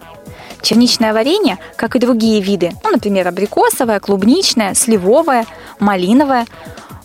[0.62, 5.46] Черничное варенье, как и другие виды, ну, например, абрикосовое, клубничное, сливовое,
[5.80, 6.46] малиновое,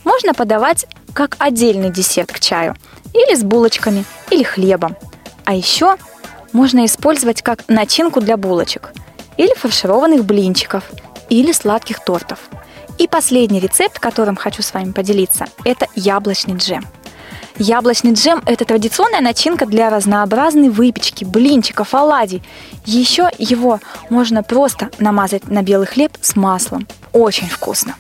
[0.04, 2.76] можно подавать как отдельный десерт к чаю,
[3.14, 4.94] или с булочками, или хлебом.
[5.46, 5.96] А еще
[6.56, 8.92] можно использовать как начинку для булочек
[9.36, 10.84] или фаршированных блинчиков
[11.28, 12.38] или сладких тортов.
[12.96, 16.86] И последний рецепт, которым хочу с вами поделиться, это яблочный джем.
[17.58, 22.42] Яблочный джем– это традиционная начинка для разнообразной выпечки, блинчиков, оладий.
[22.86, 26.86] Еще его можно просто намазать на белый хлеб с маслом.
[27.12, 27.96] Очень вкусно.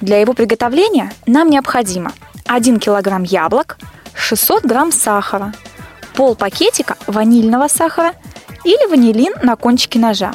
[0.00, 2.12] Для его приготовления нам необходимо
[2.46, 3.76] 1 кг яблок,
[4.14, 5.52] 600 грамм сахара–
[6.14, 8.14] пол пакетика ванильного сахара
[8.64, 10.32] или ванилин на кончике ножа.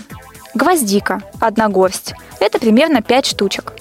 [0.53, 2.13] Гвоздика– одна горсть.
[2.39, 3.73] Это примерно 5 штучек.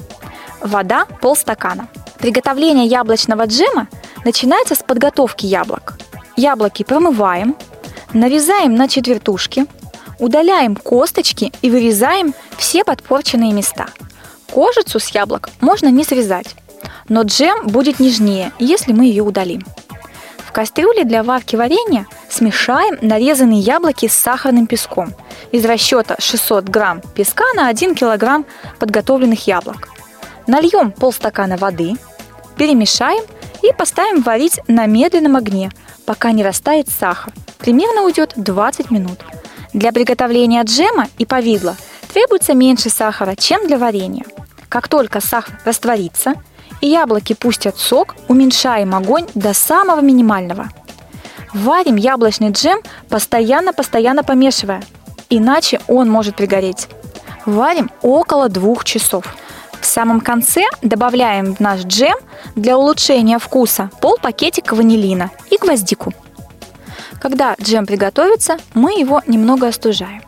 [0.61, 1.89] вода полстакана.
[2.19, 3.89] Приготовление яблочного джема
[4.25, 5.95] начинается с подготовки яблок.
[6.37, 7.57] Яблоки промываем,
[8.13, 9.67] нарезаем на четвертушки,
[10.19, 13.87] удаляем косточки и вырезаем все подпорченные места.
[14.51, 16.57] Кожицу с яблок можно не срезать,
[17.09, 19.63] но джем будет нежнее, если мы ее удалим.
[20.57, 25.13] Кастрюле для варки варенья смешаем нарезанные яблоки с сахарным песком
[25.53, 28.47] из расчета 600 грамм песка на 1 килограмм
[28.79, 29.91] подготовленных яблок.
[30.47, 31.93] Нальем полстакана воды,
[32.57, 33.23] перемешаем
[33.63, 35.71] и поставим варить на медленном огне,
[36.07, 37.35] пока не растает сахар.
[37.59, 39.19] Примерно уйдет 20 минут.
[39.75, 41.77] Для приготовления джема и повидла
[42.11, 44.25] требуется меньше сахара, чем для варенья.
[44.71, 46.33] Как только сахар растворится
[46.81, 50.69] яблоки пустят сок, уменьшаем огонь до самого минимального.
[51.53, 54.83] Варим яблочный джем, постоянно-постоянно помешивая,
[55.31, 56.89] иначе он может пригореть.
[57.47, 59.37] Варим около двух часов.
[59.81, 62.17] В самом конце добавляем в наш джем
[62.57, 66.13] для улучшения вкуса пол пакетика ванилина и гвоздику.
[67.21, 70.23] Когда джем приготовится, мы его немного остужаем.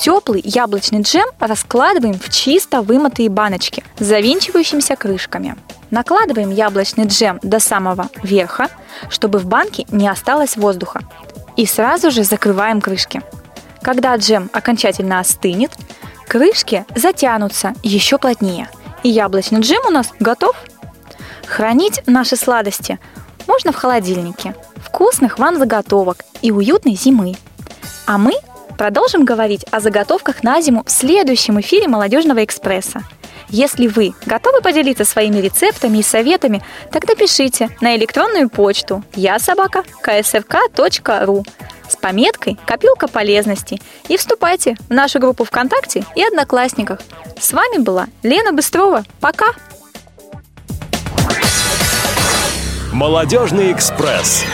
[0.00, 5.56] Теплый яблочный джем раскладываем в чисто вымытые баночки с завинчивающимися крышками.
[5.90, 8.68] Накладываем яблочный джем до самого верха,
[9.10, 11.02] чтобы в банке не осталось воздуха.
[11.56, 13.20] И сразу же закрываем крышки.
[13.82, 15.72] Когда джем окончательно остынет,
[16.26, 18.70] крышки затянутся еще плотнее.
[19.02, 20.56] И яблочный джем у нас готов.
[21.46, 22.98] Хранить наши сладости
[23.46, 27.34] можно в холодильнике, вкусных вам заготовок и уютной зимы.
[28.06, 28.32] А мы
[28.80, 33.02] продолжим говорить о заготовках на зиму в следующем эфире «Молодежного экспресса».
[33.50, 39.38] Если вы готовы поделиться своими рецептами и советами, тогда пишите на электронную почту я
[41.90, 47.00] с пометкой «Копилка полезностей» и вступайте в нашу группу ВКонтакте и Одноклассниках.
[47.38, 49.04] С вами была Лена Быстрова.
[49.20, 49.48] Пока!
[52.94, 54.46] Молодежный экспресс.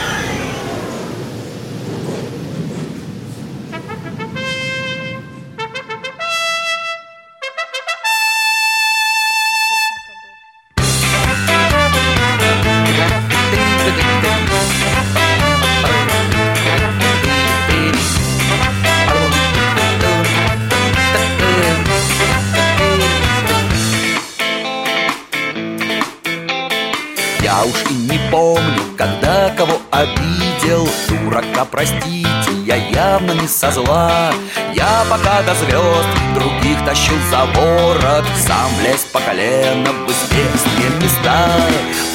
[33.33, 34.31] Не со зла.
[34.73, 38.25] Я пока до звезд других тащил за ворот.
[38.35, 41.47] Сам лез по колено в известные места.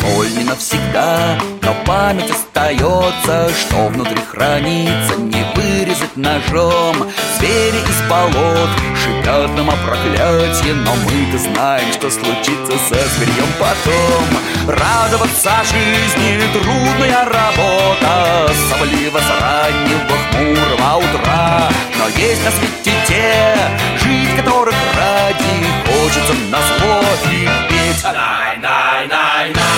[0.03, 6.97] Боль не навсегда, но память остается Что внутри хранится, не вырезать ножом
[7.39, 8.69] Звери из болот.
[9.01, 14.77] Шипят нам о проклятие Но мы-то знаем, что случится со зверьем потом.
[14.77, 18.51] Радоваться жизни трудная работа.
[18.51, 21.69] Особливо с раннего хмурого утра
[21.99, 23.55] Но есть на свете те,
[23.99, 29.73] жить которых ради Хочется на зло и петь Най, най, най, най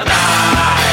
[0.00, 0.87] О,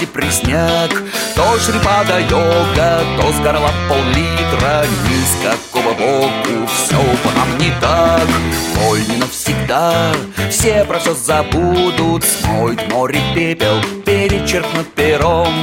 [0.00, 0.90] депресняк
[1.34, 4.84] То шрипада йога, то с горла пол-литра.
[5.04, 8.26] Ни с какого боку, все по нам не так.
[8.74, 10.12] Боль не навсегда,
[10.50, 12.24] все про все забудут.
[12.24, 15.54] Смоет море пепел, перечеркнут пером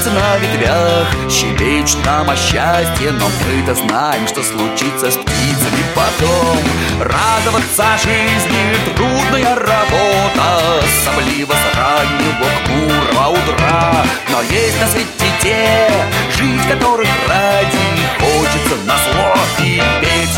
[0.00, 6.56] Птицы на ветвях щебечут нам о счастье Но мы-то знаем, что случится с птицами потом.
[6.98, 14.06] Радоваться жизни трудная работа Особливо с раннего хмурого утра.
[14.30, 15.90] Но есть на свете те,
[16.34, 17.78] жить которых ради
[18.20, 19.34] Хочется на зло.
[19.58, 20.34] И петь